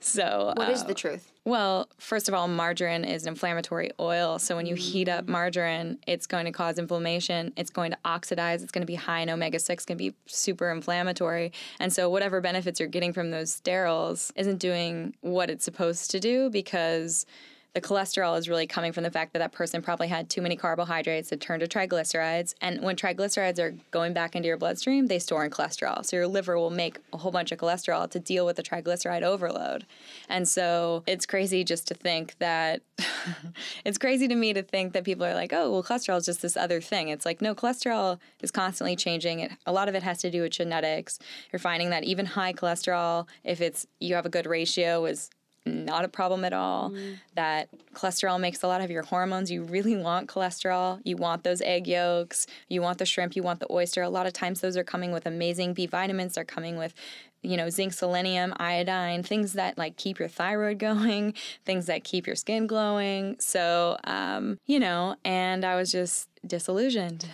[0.00, 1.28] So What is uh, the truth?
[1.44, 4.38] well, first of all, margarine is an inflammatory oil.
[4.38, 7.52] So when you heat up margarine, it's going to cause inflammation.
[7.56, 8.62] It's going to oxidize.
[8.62, 11.52] It's going to be high in omega 6, going to be super inflammatory.
[11.80, 16.20] And so whatever benefits you're getting from those sterols isn't doing what it's supposed to
[16.20, 17.26] do because
[17.74, 20.56] the cholesterol is really coming from the fact that that person probably had too many
[20.56, 22.54] carbohydrates that turned to triglycerides.
[22.60, 26.04] And when triglycerides are going back into your bloodstream, they store in cholesterol.
[26.04, 29.22] So your liver will make a whole bunch of cholesterol to deal with the triglyceride
[29.22, 29.86] overload.
[30.28, 32.82] And so it's crazy just to think that
[33.86, 36.42] it's crazy to me to think that people are like, oh, well, cholesterol is just
[36.42, 37.08] this other thing.
[37.08, 39.40] It's like, no, cholesterol is constantly changing.
[39.40, 41.18] It, a lot of it has to do with genetics.
[41.50, 45.30] You're finding that even high cholesterol, if it's you have a good ratio, is
[45.64, 46.92] not a problem at all.
[47.34, 49.50] That cholesterol makes a lot of your hormones.
[49.50, 51.00] You really want cholesterol.
[51.04, 52.46] You want those egg yolks.
[52.68, 53.36] You want the shrimp.
[53.36, 54.02] You want the oyster.
[54.02, 56.34] A lot of times those are coming with amazing B vitamins.
[56.34, 56.94] They're coming with,
[57.42, 61.34] you know, zinc, selenium, iodine, things that like keep your thyroid going,
[61.64, 63.36] things that keep your skin glowing.
[63.38, 67.28] So, um, you know, and I was just disillusioned,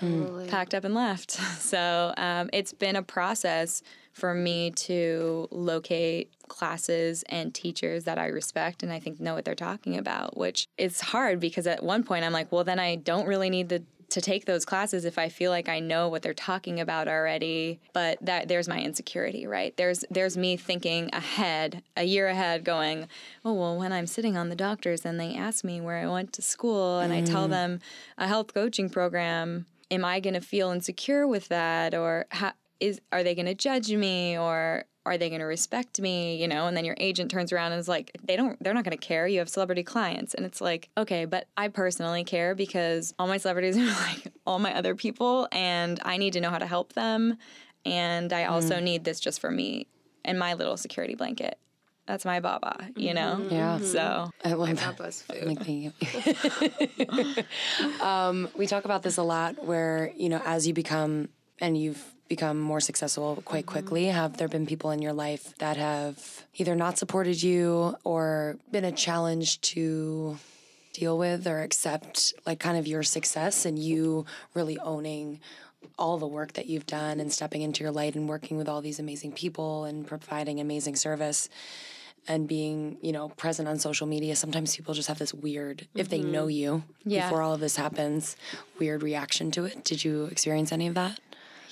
[0.49, 1.39] packed up and left.
[1.59, 3.83] So um, it's been a process
[4.19, 9.45] for me to locate classes and teachers that I respect and I think know what
[9.45, 12.97] they're talking about, which it's hard because at one point I'm like, well, then I
[12.97, 16.23] don't really need to to take those classes if I feel like I know what
[16.23, 17.79] they're talking about already.
[17.93, 19.77] But that there's my insecurity, right?
[19.77, 23.09] There's there's me thinking ahead, a year ahead, going,
[23.45, 26.33] oh well, when I'm sitting on the doctors and they ask me where I went
[26.35, 27.51] to school and I tell mm.
[27.51, 27.81] them
[28.17, 33.01] a health coaching program, am I going to feel insecure with that, or how, is
[33.13, 36.67] are they going to judge me, or are they going to respect me you know?
[36.67, 39.05] And then your agent turns around and is like they don't they're not going to
[39.05, 39.27] care.
[39.27, 40.35] You have celebrity clients.
[40.35, 44.59] And it's like okay but i personally care because all my celebrities are like all
[44.59, 47.39] my other people and i need to know how to help them.
[47.85, 48.85] And i also mm-hmm.
[48.85, 49.89] need this just for me
[50.25, 51.59] and my little security blanket.
[52.07, 53.47] That's my baba you know?
[53.51, 53.79] Yeah.
[53.79, 54.31] so.
[54.45, 54.97] I love that.
[54.97, 57.47] Papa's Like,
[58.03, 61.29] um, we talk about this a lot where, you know, as you become
[61.61, 63.73] and you've become more successful quite mm-hmm.
[63.73, 68.57] quickly, have there been people in your life that have either not supported you or
[68.71, 70.39] been a challenge to
[70.93, 75.41] deal with or accept, like kind of your success and you really owning
[75.99, 78.81] all the work that you've done and stepping into your light and working with all
[78.81, 81.49] these amazing people and providing amazing service?
[82.29, 86.11] and being, you know, present on social media, sometimes people just have this weird, if
[86.11, 86.51] they know mm-hmm.
[86.51, 87.27] you Yeah.
[87.27, 88.37] before all of this happens,
[88.79, 89.83] weird reaction to it.
[89.83, 91.19] Did you experience any of that?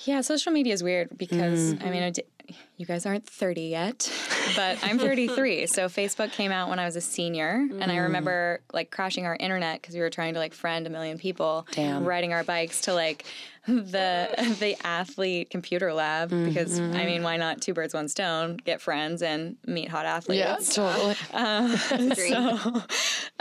[0.07, 2.03] Yeah, social media is weird because I mean, mm-hmm.
[2.03, 4.09] I di- you guys aren't 30 yet,
[4.55, 5.67] but I'm 33.
[5.67, 8.03] so Facebook came out when I was a senior, and I mm.
[8.03, 11.67] remember like crashing our internet because we were trying to like friend a million people,
[11.71, 12.05] Damn.
[12.05, 13.25] riding our bikes to like
[13.65, 16.95] the the athlete computer lab because mm-hmm.
[16.95, 18.55] I mean, why not two birds one stone?
[18.63, 20.39] Get friends and meet hot athletes.
[20.39, 21.15] Yeah, totally.
[21.33, 21.75] Uh,
[22.13, 22.81] so,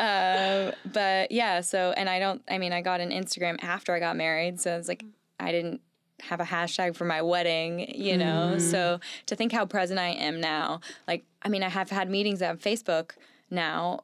[0.03, 4.01] uh, but yeah, so, and I don't, I mean, I got an Instagram after I
[4.01, 4.61] got married.
[4.61, 5.05] So it's like,
[5.39, 5.81] I didn't
[6.23, 8.53] have a hashtag for my wedding, you know?
[8.53, 8.59] Mm-hmm.
[8.61, 12.43] So to think how present I am now, like, I mean, I have had meetings
[12.43, 13.13] on Facebook
[13.51, 14.01] now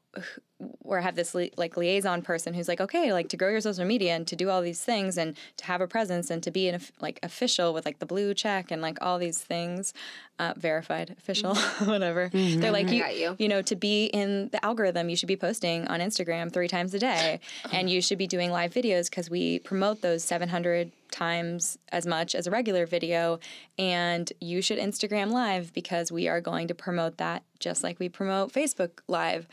[0.80, 3.60] where I have this li- like liaison person who's like, okay, like to grow your
[3.60, 6.50] social media and to do all these things and to have a presence and to
[6.50, 9.92] be an like official with like the blue check and like all these things,
[10.38, 11.54] uh, verified official,
[11.84, 12.30] whatever.
[12.32, 13.36] They're like, you, you.
[13.38, 16.94] you know, to be in the algorithm, you should be posting on Instagram three times
[16.94, 17.40] a day,
[17.72, 22.34] and you should be doing live videos because we promote those 700 times as much
[22.34, 23.38] as a regular video,
[23.78, 28.08] and you should Instagram live because we are going to promote that just like we
[28.08, 29.46] promote Facebook live.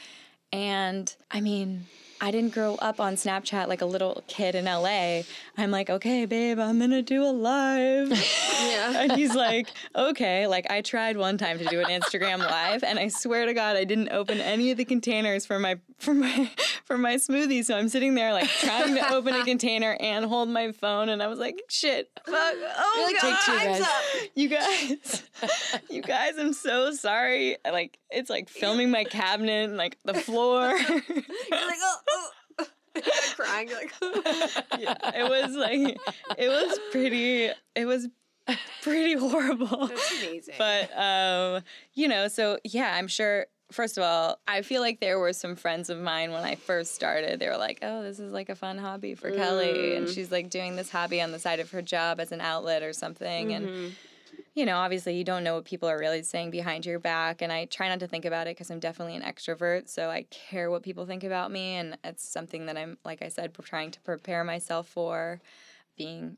[0.52, 1.86] And I mean,
[2.22, 5.22] I didn't grow up on Snapchat like a little kid in LA.
[5.58, 8.12] I'm like, okay, babe, I'm gonna do a live.
[8.60, 9.04] Yeah.
[9.04, 10.46] and he's like, okay.
[10.46, 13.78] Like I tried one time to do an Instagram live, and I swear to God,
[13.78, 16.52] I didn't open any of the containers for my for my
[16.84, 17.64] for my smoothie.
[17.64, 21.24] So I'm sitting there like trying to open a container and hold my phone, and
[21.24, 25.24] I was like, shit, fuck, oh like, god, "Take two, time's guys." you guys,
[25.90, 27.56] you guys, I'm so sorry.
[27.64, 30.68] Like it's like filming my cabinet and like the floor.
[30.68, 31.98] You're like, oh,
[33.36, 33.70] crying.
[33.72, 33.93] Like,
[34.80, 35.97] yeah, it was like
[36.38, 37.49] it was pretty.
[37.76, 38.07] It was
[38.82, 39.88] pretty horrible.
[39.88, 40.55] that's amazing.
[40.57, 43.45] But um, you know, so yeah, I'm sure.
[43.72, 46.95] First of all, I feel like there were some friends of mine when I first
[46.95, 47.39] started.
[47.39, 50.49] They were like, "Oh, this is like a fun hobby for Kelly," and she's like
[50.49, 53.53] doing this hobby on the side of her job as an outlet or something.
[53.53, 53.95] And
[54.60, 57.41] you know, obviously, you don't know what people are really saying behind your back.
[57.41, 60.24] And I try not to think about it because I'm definitely an extrovert, so I
[60.30, 63.91] care what people think about me, and it's something that I'm, like I said, trying
[63.91, 65.39] to prepare myself for.
[65.97, 66.38] Being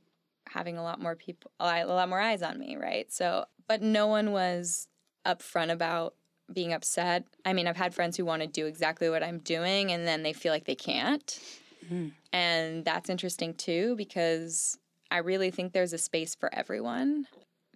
[0.49, 3.11] having a lot more people, a lot more eyes on me, right?
[3.11, 4.87] So, but no one was
[5.25, 6.15] upfront about
[6.51, 7.25] being upset.
[7.45, 10.23] I mean, I've had friends who want to do exactly what I'm doing and then
[10.23, 11.39] they feel like they can't.
[11.87, 12.07] Hmm.
[12.33, 14.77] And that's interesting too because
[15.09, 17.27] I really think there's a space for everyone.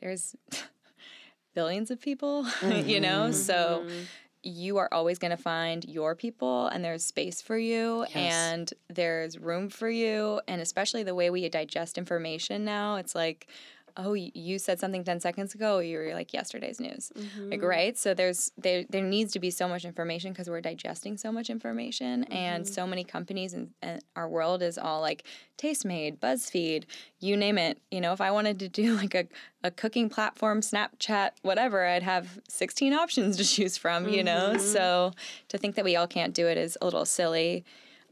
[0.05, 0.35] There's
[1.55, 3.29] billions of people, you know?
[3.29, 3.33] Mm-hmm.
[3.33, 4.03] So mm-hmm.
[4.43, 9.39] you are always going to find your people and there's space for you and there's
[9.39, 10.41] room for you.
[10.47, 13.47] And especially the way we digest information now it's like
[13.97, 17.11] oh you said something 10 seconds ago you were like yesterday's news.
[17.15, 17.65] Like mm-hmm.
[17.65, 17.97] right?
[17.97, 21.49] So there's there there needs to be so much information because we're digesting so much
[21.49, 22.73] information and mm-hmm.
[22.73, 25.23] so many companies in, in our world is all like
[25.57, 26.83] tastemade buzzfeed
[27.19, 27.79] you name it.
[27.91, 29.27] You know if i wanted to do like a,
[29.63, 34.53] a cooking platform snapchat whatever i'd have 16 options to choose from you know?
[34.53, 34.59] Mm-hmm.
[34.59, 35.13] So
[35.49, 37.63] to think that we all can't do it is a little silly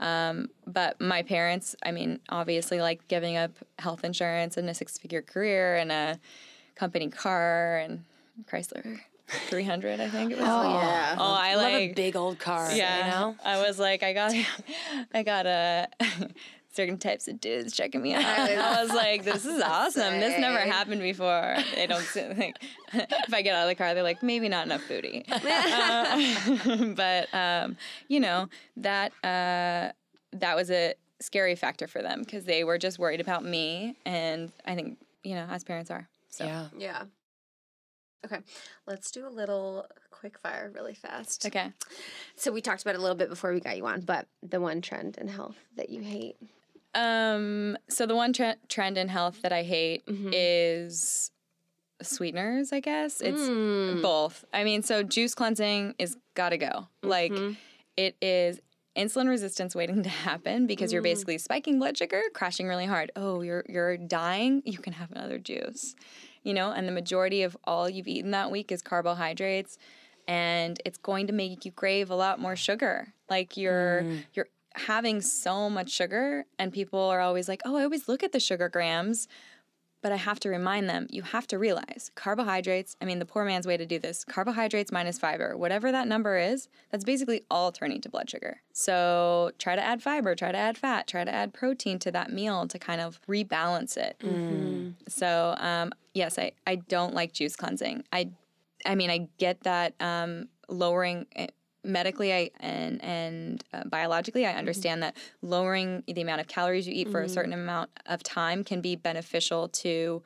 [0.04, 4.98] um, but my parents, I mean, obviously, like giving up health insurance and a six
[4.98, 6.20] figure career and a
[6.76, 8.04] company car and
[8.52, 9.00] Chrysler
[9.30, 10.48] 300, I think it was.
[10.48, 11.16] oh, yeah.
[11.18, 12.70] Oh, I Love a like, big old car.
[12.74, 13.06] yeah.
[13.06, 13.36] You know?
[13.46, 14.34] I was like, I got,
[15.14, 15.88] I got a.
[16.76, 18.26] Certain types of dudes checking me out.
[18.26, 20.20] I was like, "This is awesome.
[20.20, 22.64] This never happened before." They don't say- like,
[23.28, 27.34] if I get out of the car, they're like, "Maybe not enough booty." Uh, but
[27.34, 29.92] um, you know that uh,
[30.34, 34.52] that was a scary factor for them because they were just worried about me, and
[34.66, 36.08] I think you know as parents are.
[36.30, 36.68] So Yeah.
[36.78, 37.04] Yeah.
[38.26, 38.40] Okay,
[38.88, 41.46] let's do a little quick fire really fast.
[41.46, 41.72] okay.
[42.38, 44.62] So we talked about it a little bit before we got you on, but the
[44.62, 46.38] one trend in health that you hate.
[46.96, 50.30] Um, so the one tre- trend in health that I hate Mm-hmm.
[50.34, 51.32] is
[52.02, 52.74] sweeteners.
[52.74, 54.02] I guess it's Mm.
[54.02, 54.44] both.
[54.54, 56.88] I mean, so juice cleansing is gotta go.
[57.02, 57.54] Like Mm-hmm.
[57.98, 58.60] it is
[58.98, 61.06] insulin resistance waiting to happen because you're Mm.
[61.06, 63.12] basically spiking blood sugar, crashing really hard.
[63.16, 64.62] Oh, you're you're dying.
[64.66, 65.96] You can have another juice.
[66.44, 69.78] You know, and the majority of all you've eaten that week is carbohydrates
[70.28, 73.14] and it's going to make you crave a lot more sugar.
[73.30, 78.08] Like you're you're having so much sugar and people are always like, "Oh, I always
[78.08, 79.28] look at the sugar grams."
[80.02, 83.46] But I have to remind them, you have to realize carbohydrates, I mean, the poor
[83.46, 87.72] man's way to do this carbohydrates minus fiber, whatever that number is, that's basically all
[87.72, 88.60] turning to blood sugar.
[88.74, 92.34] So try to add fiber, try to add fat, try to add protein to that
[92.34, 94.18] meal to kind of rebalance it.
[95.08, 98.04] So, um, yes, I, I don't like juice cleansing.
[98.12, 98.30] I,
[98.86, 101.48] I mean, I get that um, lowering eh,
[101.84, 104.60] medically I, and and uh, biologically, I mm-hmm.
[104.60, 107.34] understand that lowering the amount of calories you eat for a mm-hmm.
[107.34, 110.24] certain amount of time can be beneficial to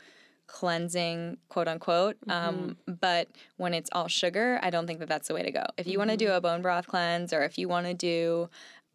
[0.47, 2.17] cleansing, quote unquote.
[2.27, 2.93] Um, mm-hmm.
[2.99, 3.27] but
[3.57, 5.65] when it's all sugar, I don't think that that's the way to go.
[5.77, 8.49] If you want to do a bone broth cleanse or if you want to do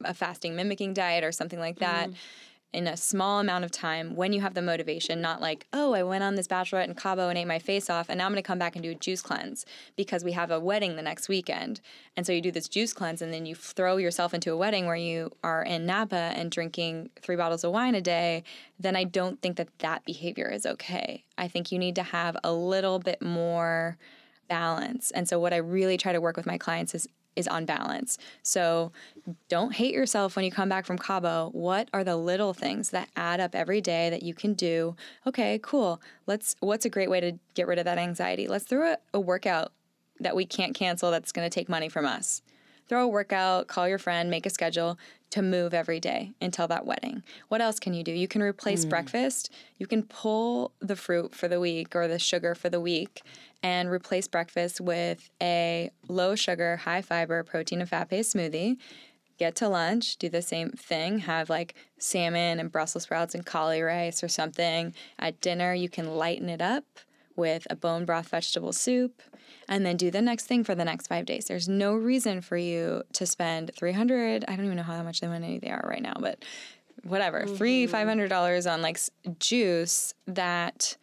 [0.05, 2.11] a fasting mimicking diet or something like that,
[2.73, 6.03] in a small amount of time when you have the motivation, not like, oh, I
[6.03, 8.43] went on this bachelorette in Cabo and ate my face off, and now I'm gonna
[8.43, 9.67] come back and do a juice cleanse
[9.97, 11.81] because we have a wedding the next weekend.
[12.17, 14.87] And so you do this juice cleanse, and then you throw yourself into a wedding
[14.87, 18.43] where you are in Napa and drinking three bottles of wine a day,
[18.79, 21.25] then I don't think that that behavior is okay.
[21.37, 23.99] I think you need to have a little bit more
[24.49, 25.11] balance.
[25.11, 27.07] And so what I really try to work with my clients is
[27.37, 28.19] is on balance.
[28.43, 28.93] So
[29.49, 31.51] don't hate yourself when you come back from Cabo.
[31.53, 34.97] What are the little things that add up every day that you can do?
[35.27, 36.01] Okay, cool.
[36.27, 38.47] Let's what's a great way to get rid of that anxiety?
[38.47, 39.73] Let's throw a, a workout
[40.21, 42.43] that we can't cancel that's going to take money from us.
[42.89, 44.99] Throw a workout, call your friend, make a schedule
[45.33, 47.23] to move every day until that wedding.
[47.49, 48.13] What else can you do?
[48.13, 48.91] You can replace mm.
[48.91, 49.51] breakfast.
[49.79, 53.23] You can pull the fruit for the week or the sugar for the week
[53.63, 58.77] and replace breakfast with a low sugar, high fiber, protein and fat based smoothie.
[59.39, 63.81] Get to lunch, do the same thing, have like salmon and Brussels sprouts and cauli
[63.81, 64.95] rice or something.
[65.19, 66.85] At dinner, you can lighten it up
[67.37, 69.23] with a bone broth vegetable soup
[69.69, 71.47] and then do the next thing for the next five days.
[71.47, 75.59] There's no reason for you to spend 300, I don't even know how much money
[75.59, 76.45] they are right now, but
[77.05, 78.09] whatever, three, mm-hmm.
[78.11, 78.99] $500 on like
[79.39, 80.97] juice that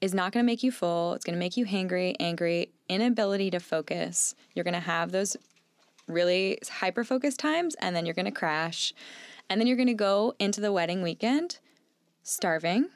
[0.00, 1.14] is not going to make you full.
[1.14, 4.34] It's going to make you hangry, angry, inability to focus.
[4.54, 5.36] You're going to have those
[6.06, 8.92] really hyper focused times and then you're going to crash.
[9.48, 11.58] And then you're going to go into the wedding weekend
[12.22, 12.88] starving,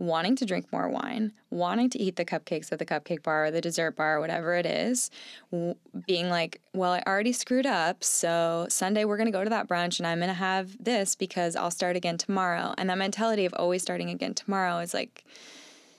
[0.00, 3.50] wanting to drink more wine, wanting to eat the cupcakes at the cupcake bar or
[3.50, 5.10] the dessert bar or whatever it is,
[6.06, 8.02] being like, well, I already screwed up.
[8.02, 11.14] So Sunday we're going to go to that brunch and I'm going to have this
[11.14, 12.74] because I'll start again tomorrow.
[12.78, 15.22] And that mentality of always starting again tomorrow is like,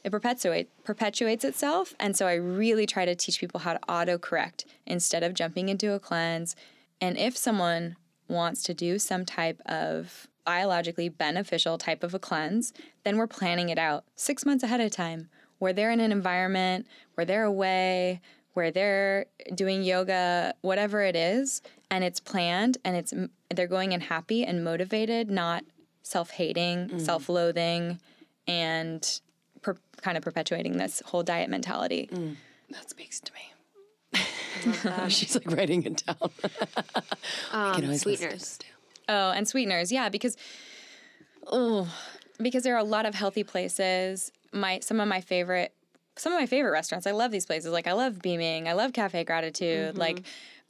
[0.04, 1.94] it perpetuate, perpetuates itself.
[2.00, 5.70] And so I really try to teach people how to auto correct instead of jumping
[5.70, 6.56] into a cleanse.
[7.00, 7.98] And if someone
[8.28, 12.74] wants to do some type of biologically beneficial type of a cleanse,
[13.04, 15.30] then we're planning it out six months ahead of time
[15.60, 18.20] where they're in an environment, where they're away,
[18.54, 23.14] where they're doing yoga, whatever it is, and it's planned and it's
[23.54, 25.64] they're going in happy and motivated, not
[26.04, 28.00] self-hating, self-loathing,
[28.48, 29.20] and
[29.62, 32.10] per, kind of perpetuating this whole diet mentality.
[32.72, 34.20] That speaks to me.
[35.10, 36.18] She's like writing it down.
[37.52, 38.60] Um, can to sweeteners.
[39.10, 40.38] Oh, and sweeteners, yeah, because
[41.48, 41.94] oh,
[42.40, 44.32] because there are a lot of healthy places.
[44.54, 45.74] My some of my favorite
[46.18, 47.08] some of my favorite restaurants.
[47.08, 47.72] I love these places.
[47.72, 50.24] Like I love Beaming, I love Cafe Gratitude, like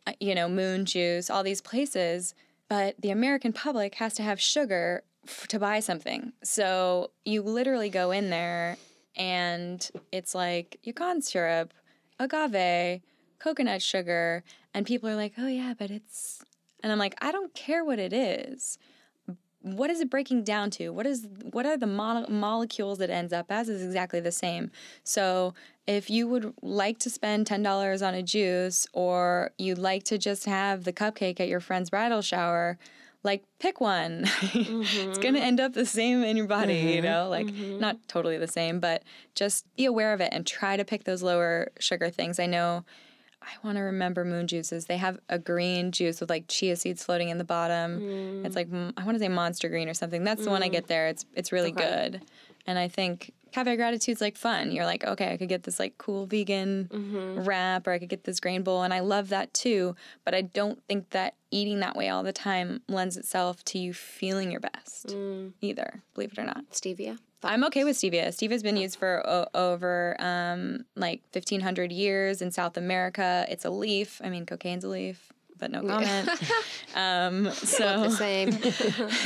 [0.07, 2.33] uh, you know Moon Juice, all these places.
[2.69, 6.31] But the American public has to have sugar f- to buy something.
[6.43, 8.77] So you literally go in there,
[9.15, 11.73] and it's like yacon syrup,
[12.19, 13.01] agave,
[13.39, 16.43] coconut sugar, and people are like, "Oh yeah, but it's,"
[16.83, 18.77] and I'm like, "I don't care what it is."
[19.63, 20.89] what is it breaking down to?
[20.89, 24.71] What is what are the mo- molecules it ends up as is exactly the same.
[25.03, 25.53] So
[25.87, 30.45] if you would like to spend $10 on a juice or you'd like to just
[30.45, 32.77] have the cupcake at your friend's bridal shower
[33.23, 34.25] like pick one.
[34.53, 35.47] It's going to mm-hmm.
[35.47, 37.05] end up the same in your body you mm-hmm.
[37.05, 37.29] know?
[37.29, 37.79] Like mm-hmm.
[37.79, 39.03] not totally the same but
[39.35, 42.39] just be aware of it and try to pick those lower sugar things.
[42.39, 42.83] I know
[43.41, 44.85] I want to remember moon juices.
[44.85, 48.43] They have a green juice with like chia seeds floating in the bottom.
[48.45, 50.23] It's like mm, I want to say monster green or something.
[50.23, 51.07] That's the one I get there.
[51.07, 52.21] It's it's really good.
[52.67, 54.71] And I think cafe gratitude's like fun.
[54.71, 56.87] You're like, okay, I could get this like cool vegan
[57.43, 60.41] wrap or I could get this grain bowl and I love that too, but I
[60.41, 64.61] don't think that eating that way all the time lends itself to you feeling your
[64.61, 65.15] best
[65.61, 66.69] either, believe it or not.
[66.71, 67.17] Stevia.
[67.43, 68.27] I'm okay with stevia.
[68.29, 73.45] Stevia's been used for o- over um, like 1500 years in South America.
[73.49, 74.21] It's a leaf.
[74.23, 76.29] I mean, cocaine's a leaf, but no comment.
[76.95, 78.49] um, so The same.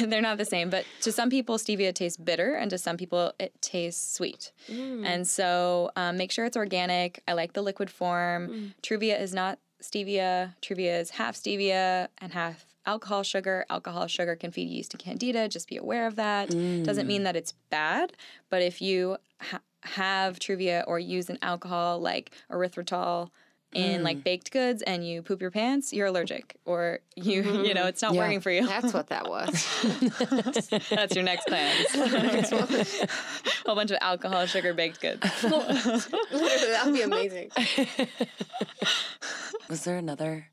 [0.09, 3.33] they're not the same, but to some people, stevia tastes bitter, and to some people,
[3.39, 4.51] it tastes sweet.
[4.69, 7.21] And so um, make sure it's organic.
[7.27, 8.73] I like the liquid form.
[8.81, 10.55] Truvia is not stevia.
[10.61, 13.65] Truvia is half stevia and half alcohol sugar.
[13.69, 15.47] Alcohol sugar can feed yeast and candida.
[15.47, 16.49] Just be aware of that.
[16.49, 17.25] Doesn't mean mm.
[17.25, 18.13] that it's bad,
[18.49, 23.29] but if you ha- have Truvia or use an alcohol like erythritol
[23.73, 24.23] in like mm.
[24.23, 28.09] baked goods and you poop your pants, you're allergic or you you know it's not
[28.09, 28.15] mm-hmm.
[28.15, 28.21] Yeah.
[28.21, 28.65] working for you.
[28.65, 29.51] That's what that was.
[30.89, 31.85] That's your next plan.
[33.65, 35.21] A bunch of alcohol, sugar, baked goods.
[35.43, 37.51] Literally, that'd be amazing.
[39.69, 40.47] Was there another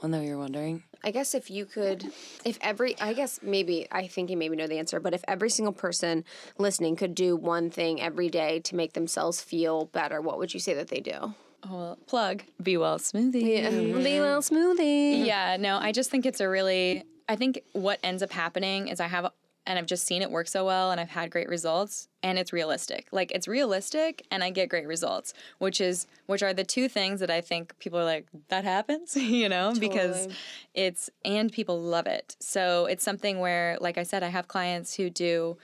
[0.00, 0.84] One that you're wondering.
[1.02, 2.12] I guess if you could,
[2.44, 5.50] if every, I guess maybe, I think you maybe know the answer, but if every
[5.50, 6.24] single person
[6.56, 10.60] listening could do one thing every day to make themselves feel better, what would you
[10.60, 11.34] say that they do?
[11.64, 13.62] Oh, well, plug Be Well Smoothie.
[13.62, 13.70] Yeah.
[13.70, 15.26] Be well smoothie.
[15.26, 17.02] Yeah, no, I just think it's a really.
[17.28, 19.30] I think what ends up happening is I have,
[19.68, 22.52] and I've just seen it work so well, and I've had great results, and it's
[22.52, 23.06] realistic.
[23.12, 27.20] Like it's realistic, and I get great results, which is which are the two things
[27.20, 30.26] that I think people are like that happens, you know, because
[30.74, 32.34] it's and people love it.
[32.40, 35.58] So it's something where, like I said, I have clients who do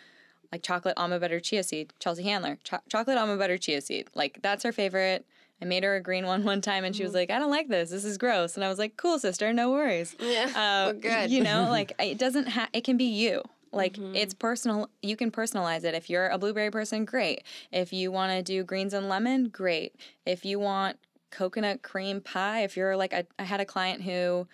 [0.53, 4.09] like chocolate almond butter chia seed, Chelsea Handler, Cho- chocolate almond butter chia seed.
[4.15, 5.25] Like that's her favorite.
[5.63, 7.69] I made her a green one one time, and she was like, "I don't like
[7.69, 7.89] this.
[7.89, 11.31] This is gross." And I was like, "Cool, sister, no worries." Yeah, Uh, we're good.
[11.31, 12.69] You know, like it doesn't have.
[12.75, 13.43] It can be you.
[13.75, 14.89] Like it's personal.
[15.03, 15.95] You can personalize it.
[15.95, 17.43] If you're a blueberry person, great.
[17.73, 19.97] If you want to do greens and lemon, great.
[20.25, 20.99] If you want
[21.31, 24.47] coconut cream pie, if you're like a, I had a client who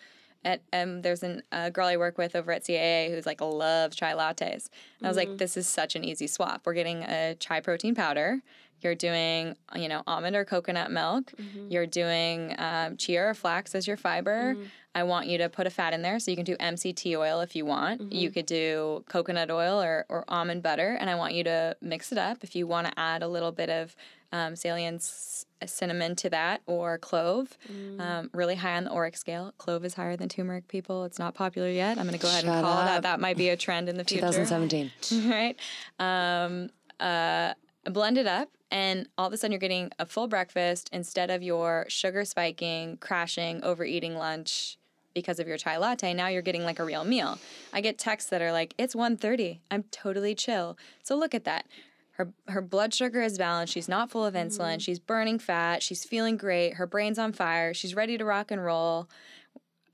[0.44, 3.94] at um, there's an, a girl I work with over at CAA who's like loves
[3.94, 4.68] chai lattes.
[4.98, 6.62] And I was like, this is such an easy swap.
[6.64, 8.40] We're getting a chai protein powder.
[8.82, 11.32] You're doing, you know, almond or coconut milk.
[11.68, 14.56] You're doing um, chia or flax as your fiber.
[14.92, 17.40] I want you to put a fat in there, so you can do MCT oil
[17.42, 18.12] if you want.
[18.12, 22.10] You could do coconut oil or, or almond butter, and I want you to mix
[22.10, 22.38] it up.
[22.42, 23.94] If you want to add a little bit of
[24.32, 27.56] um, Ceylon c- cinnamon to that or clove,
[28.00, 29.52] um, really high on the ORAC scale.
[29.58, 31.04] Clove is higher than turmeric, people.
[31.04, 31.96] It's not popular yet.
[31.98, 32.96] I'm going to go ahead and Shut call that.
[32.98, 33.02] up.
[33.04, 34.26] That might be a trend in the future.
[34.32, 34.90] 2017.
[35.30, 35.56] right?
[36.00, 37.54] Um, uh,
[37.84, 41.42] blend it up, and all of a sudden you're getting a full breakfast instead of
[41.42, 44.78] your sugar spiking, crashing, overeating lunch
[45.14, 46.14] because of your chai latte.
[46.14, 47.38] Now you're getting like a real meal.
[47.72, 49.60] I get texts that are like, "It's 1:30.
[49.70, 51.66] I'm totally chill." So look at that.
[52.12, 53.72] Her, her blood sugar is balanced.
[53.72, 54.78] She's not full of insulin.
[54.78, 55.82] She's burning fat.
[55.82, 56.74] She's feeling great.
[56.74, 57.72] Her brain's on fire.
[57.72, 59.08] She's ready to rock and roll.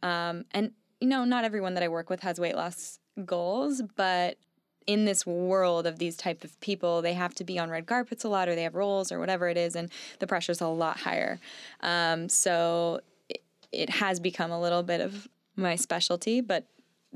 [0.02, 4.38] Um, and you know, not everyone that I work with has weight loss goals, but
[4.86, 8.24] in this world of these type of people, they have to be on red carpets
[8.24, 10.98] a lot, or they have roles, or whatever it is, and the pressure's a lot
[10.98, 11.40] higher.
[11.80, 16.66] Um, so it, it has become a little bit of my specialty, but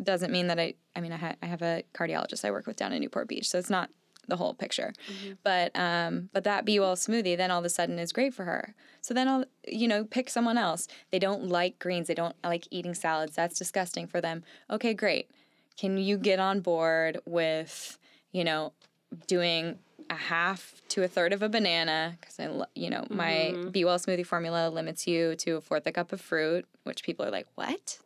[0.02, 0.74] doesn't mean that I.
[0.96, 3.48] I mean, I, ha- I have a cardiologist I work with down in Newport Beach,
[3.48, 3.90] so it's not
[4.26, 4.92] the whole picture.
[5.44, 8.44] But um, but that Be Well smoothie then all of a sudden is great for
[8.44, 8.74] her.
[9.02, 10.88] So then I'll you know pick someone else.
[11.10, 12.08] They don't like greens.
[12.08, 13.36] They don't like eating salads.
[13.36, 14.42] That's disgusting for them.
[14.70, 15.30] Okay, great.
[15.80, 17.98] Can you get on board with
[18.32, 18.72] you know
[19.26, 19.78] doing
[20.08, 23.70] a half to a third of a banana because I lo- you know my mm-hmm.
[23.70, 27.24] Be Well smoothie formula limits you to a fourth a cup of fruit, which people
[27.24, 27.98] are like what?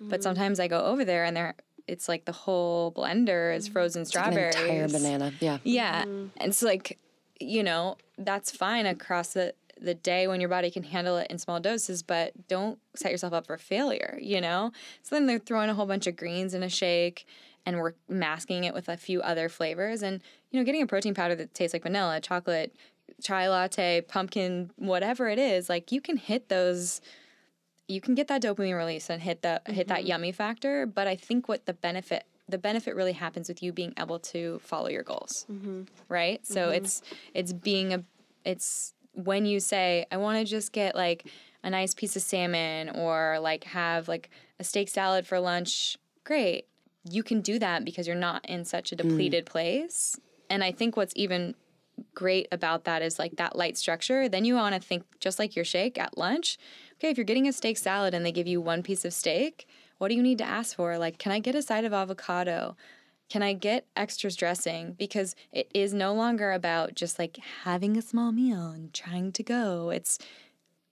[0.00, 0.22] But mm-hmm.
[0.22, 1.54] sometimes I go over there and they're
[1.88, 3.72] it's like the whole blender is mm-hmm.
[3.72, 4.56] frozen An strawberries.
[4.56, 5.32] entire banana.
[5.40, 5.58] Yeah.
[5.64, 6.02] Yeah.
[6.02, 6.98] And it's like,
[7.40, 11.38] you know, that's fine across the, the day when your body can handle it in
[11.38, 14.72] small doses, but don't set yourself up for failure, you know?
[15.02, 17.26] So then they're throwing a whole bunch of greens in a shake
[17.64, 20.02] and we're masking it with a few other flavors.
[20.02, 22.74] And, you know, getting a protein powder that tastes like vanilla, chocolate,
[23.22, 27.00] chai latte, pumpkin, whatever it is, like you can hit those
[27.88, 30.08] you can get that dopamine release and hit that hit that mm-hmm.
[30.08, 33.92] yummy factor but i think what the benefit the benefit really happens with you being
[33.98, 35.82] able to follow your goals mm-hmm.
[36.08, 36.74] right so mm-hmm.
[36.74, 37.02] it's
[37.34, 38.02] it's being a
[38.44, 41.26] it's when you say i want to just get like
[41.64, 46.66] a nice piece of salmon or like have like a steak salad for lunch great
[47.08, 48.98] you can do that because you're not in such a mm.
[48.98, 51.54] depleted place and i think what's even
[52.14, 54.28] great about that is like that light structure.
[54.28, 56.58] Then you want to think just like your shake at lunch.
[56.94, 59.66] Okay, if you're getting a steak salad and they give you one piece of steak,
[59.98, 60.98] what do you need to ask for?
[60.98, 62.76] Like, can I get a side of avocado?
[63.28, 64.92] Can I get extras dressing?
[64.92, 69.42] Because it is no longer about just like having a small meal and trying to
[69.42, 69.90] go.
[69.90, 70.18] It's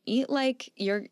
[0.07, 1.07] eat like you're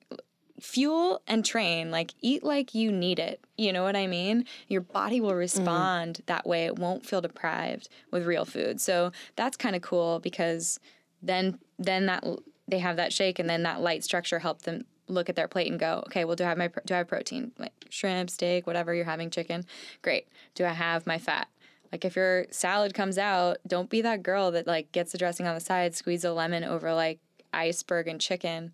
[0.61, 3.45] fuel and train like eat like you need it.
[3.57, 4.47] You know what i mean?
[4.69, 5.39] Your body will mm-hmm.
[5.39, 6.67] respond that way.
[6.67, 8.81] It won't feel deprived with real food.
[8.81, 10.79] So that's kind of cool because
[11.23, 12.25] then then that
[12.69, 15.71] they have that shake and then that light structure help them look at their plate
[15.71, 17.53] and go okay well do i have my do i have protein?
[17.59, 19.65] Like shrimp steak whatever you're having chicken.
[20.03, 20.29] Great.
[20.55, 21.49] Do i have my fat?
[21.91, 25.47] Like if your salad comes out don't be that girl that like gets the dressing
[25.47, 27.21] on the side squeeze a lemon over like
[27.53, 28.73] iceberg and chicken.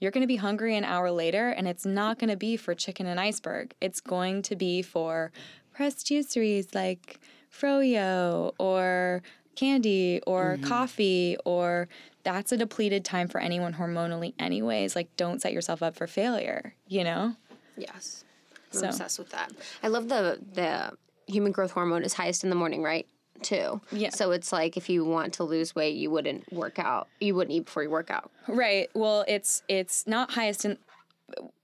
[0.00, 2.74] You're going to be hungry an hour later and it's not going to be for
[2.74, 3.74] chicken and iceberg.
[3.80, 5.32] It's going to be for
[5.72, 7.18] pressed juiceries like
[7.52, 9.22] froyo or
[9.58, 11.88] candy or coffee or
[12.22, 16.74] that's a depleted time for anyone hormonally anyways like don't set yourself up for failure
[16.86, 17.34] you know
[17.76, 18.24] Yes.
[18.72, 19.52] I'm So- obsessed with that.
[19.82, 20.92] I love the the
[21.32, 23.06] human growth hormone is highest in the morning, right?
[23.40, 23.80] Too.
[23.92, 24.10] Yeah.
[24.10, 27.06] So it's like if you want to lose weight, you wouldn't work out.
[27.20, 28.30] You wouldn't eat before you work out.
[28.48, 28.90] Right.
[28.94, 30.76] Well, it's it's not highest in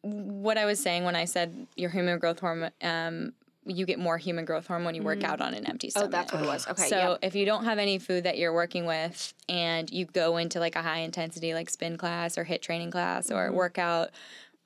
[0.03, 3.32] what I was saying when I said your human growth hormone, um,
[3.66, 6.08] you get more human growth hormone when you work out on an empty stomach.
[6.08, 6.26] Oh, stomach.
[6.28, 6.68] that's what it was.
[6.68, 6.88] Okay.
[6.88, 7.16] So yeah.
[7.26, 10.76] if you don't have any food that you're working with and you go into like
[10.76, 13.56] a high intensity like spin class or HIIT training class or Mm-hmm.
[13.56, 14.10] workout,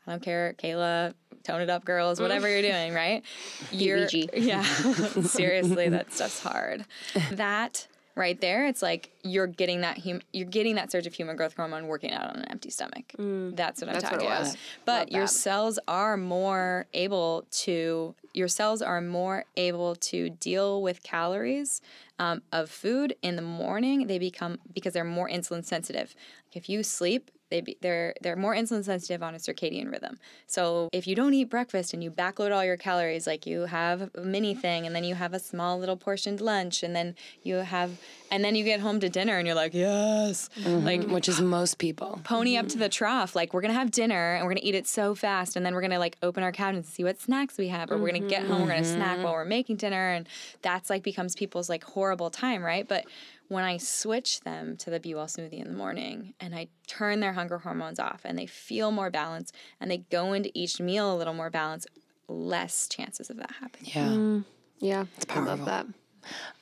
[0.07, 3.23] I don't care, Kayla, tone it up girls, whatever you're doing, right?
[3.71, 4.63] You're yeah.
[5.23, 6.85] seriously, that stuff's hard.
[7.33, 7.87] That
[8.19, 11.55] right there, it's like you're getting that hum- you're getting that surge of human growth
[11.55, 13.05] hormone working out on an empty stomach.
[13.17, 13.57] That's what I'm Mm.
[13.57, 14.57] That's what talking it about.
[14.85, 15.29] But Love your that.
[15.29, 21.81] cells are more able to your cells are more able to deal with calories
[22.19, 24.07] um, of food in the morning.
[24.07, 26.15] They become because they're more insulin sensitive.
[26.49, 30.19] Like if you sleep, they be, they're they're more insulin sensitive on a circadian rhythm.
[30.47, 34.11] So if you don't eat breakfast and you backload all your calories, like you have
[34.15, 37.57] a mini thing and then you have a small little portioned lunch and then you
[37.57, 37.99] have
[38.31, 40.85] and then you get home to dinner and you're like yes, mm-hmm.
[40.85, 42.21] like which is most people.
[42.25, 42.81] pony up to mm-hmm.
[42.81, 43.35] the trough.
[43.35, 45.83] Like we're gonna have dinner and we're gonna eat it so fast, and then we're
[45.83, 48.45] gonna like open our cabinets and see what snacks we have, or we're gonna get
[48.47, 49.25] home, we're gonna snack mm-hmm.
[49.25, 50.29] while we're making dinner, and
[50.63, 52.87] that's like becomes people's like horrible time, right?
[52.87, 53.07] But
[53.49, 57.21] when I switch them to the Be Well smoothie in the morning and I turn
[57.21, 61.13] their hunger hormones off and they feel more balanced and they go into each meal
[61.13, 61.89] a little more balanced,
[62.29, 64.45] less chances of that happening.
[64.81, 64.99] Yeah.
[65.01, 65.05] yeah.
[65.17, 65.65] it's I love powerful.
[65.67, 65.87] that.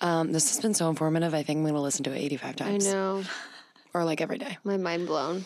[0.00, 1.34] Um, this has been so informative.
[1.34, 2.60] I think I'm going to listen to it 85 times.
[2.60, 2.92] I times.
[2.92, 3.22] know.
[3.94, 4.58] Or like every day.
[4.62, 5.44] My mind blown.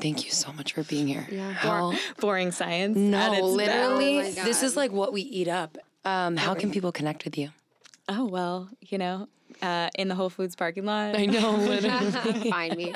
[0.00, 1.26] Thank you so much for being here.
[1.30, 1.52] Yeah.
[1.52, 2.96] How, Boring science.
[2.96, 5.78] at no, literally, Oh this is like what we eat up.
[6.04, 7.50] Um, how can people connect with you?
[8.08, 9.28] Oh well, you know,
[9.62, 11.16] uh, in the Whole Foods parking lot.
[11.16, 12.10] I know, literally.
[12.50, 12.92] Find me.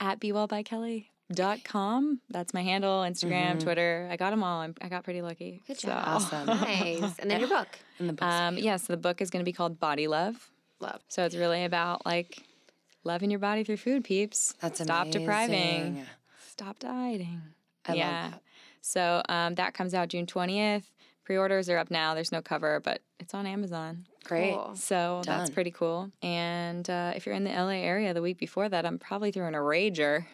[0.00, 2.20] at bewellbykelly.com.
[2.30, 4.08] That's my handle, Instagram, Twitter.
[4.10, 4.60] I got them all.
[4.60, 5.62] I'm, I got pretty lucky.
[5.66, 6.02] Good So, job.
[6.06, 6.46] awesome.
[6.46, 7.18] Nice.
[7.18, 7.68] And then your book.
[7.98, 8.34] In the books.
[8.34, 10.50] Um, yeah, so the book is going to be called Body Love.
[10.80, 11.00] Love.
[11.08, 12.42] So it's really about like
[13.04, 14.54] loving your body through food, peeps.
[14.60, 15.54] That's Stop depriving.
[15.54, 16.06] amazing.
[16.48, 17.40] Stop dieting.
[17.86, 18.30] I love yeah.
[18.30, 18.42] that.
[18.82, 20.84] So um, that comes out June 20th.
[21.26, 22.14] Pre orders are up now.
[22.14, 24.06] There's no cover, but it's on Amazon.
[24.24, 24.54] Great.
[24.54, 24.76] Cool.
[24.76, 26.12] So that's pretty cool.
[26.22, 29.56] And uh, if you're in the LA area the week before that, I'm probably throwing
[29.56, 30.24] a rager.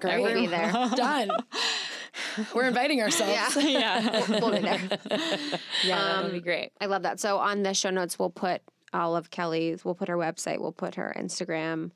[0.00, 0.20] Great.
[0.20, 0.70] We'll be there.
[0.96, 1.30] Done.
[2.54, 3.56] We're inviting ourselves.
[3.56, 3.68] Yeah.
[4.28, 4.38] yeah.
[4.40, 4.80] we'll be there.
[5.82, 6.72] yeah, that Um, would be great.
[6.78, 7.20] I love that.
[7.20, 8.60] So on the show notes, we'll put
[8.92, 11.90] all of Kelly's, we'll put her website, we'll put her Instagram,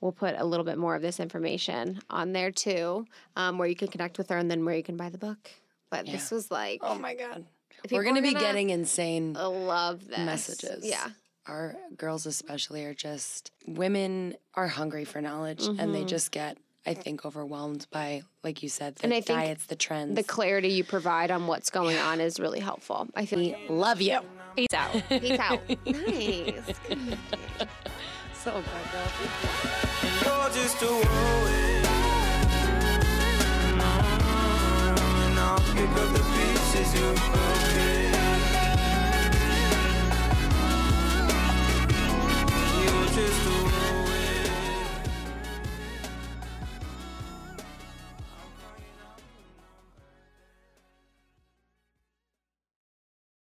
[0.00, 3.74] we'll put a little bit more of this information on there too, um, where you
[3.76, 5.50] can connect with her and then where you can buy the book.
[5.90, 7.44] But this was like, Oh my God.
[7.84, 10.18] If We're going to be gonna- getting insane I love this.
[10.18, 10.84] messages.
[10.86, 11.08] Yeah.
[11.46, 15.92] Our girls, especially, are just women are hungry for knowledge and Mm-hmm.
[15.92, 19.66] they just get, I think, overwhelmed by, like you said, the And I think diets,
[19.66, 20.14] the trends.
[20.16, 23.08] The clarity you provide on what's going on is really helpful.
[23.16, 24.18] I feel Love you.
[24.56, 24.92] Peace out.
[25.08, 25.60] Peace out.
[25.86, 26.62] nice.
[28.44, 29.08] So good, girl.
[30.24, 31.88] You're just a whirlwind.
[36.78, 36.84] You're
[43.16, 43.57] just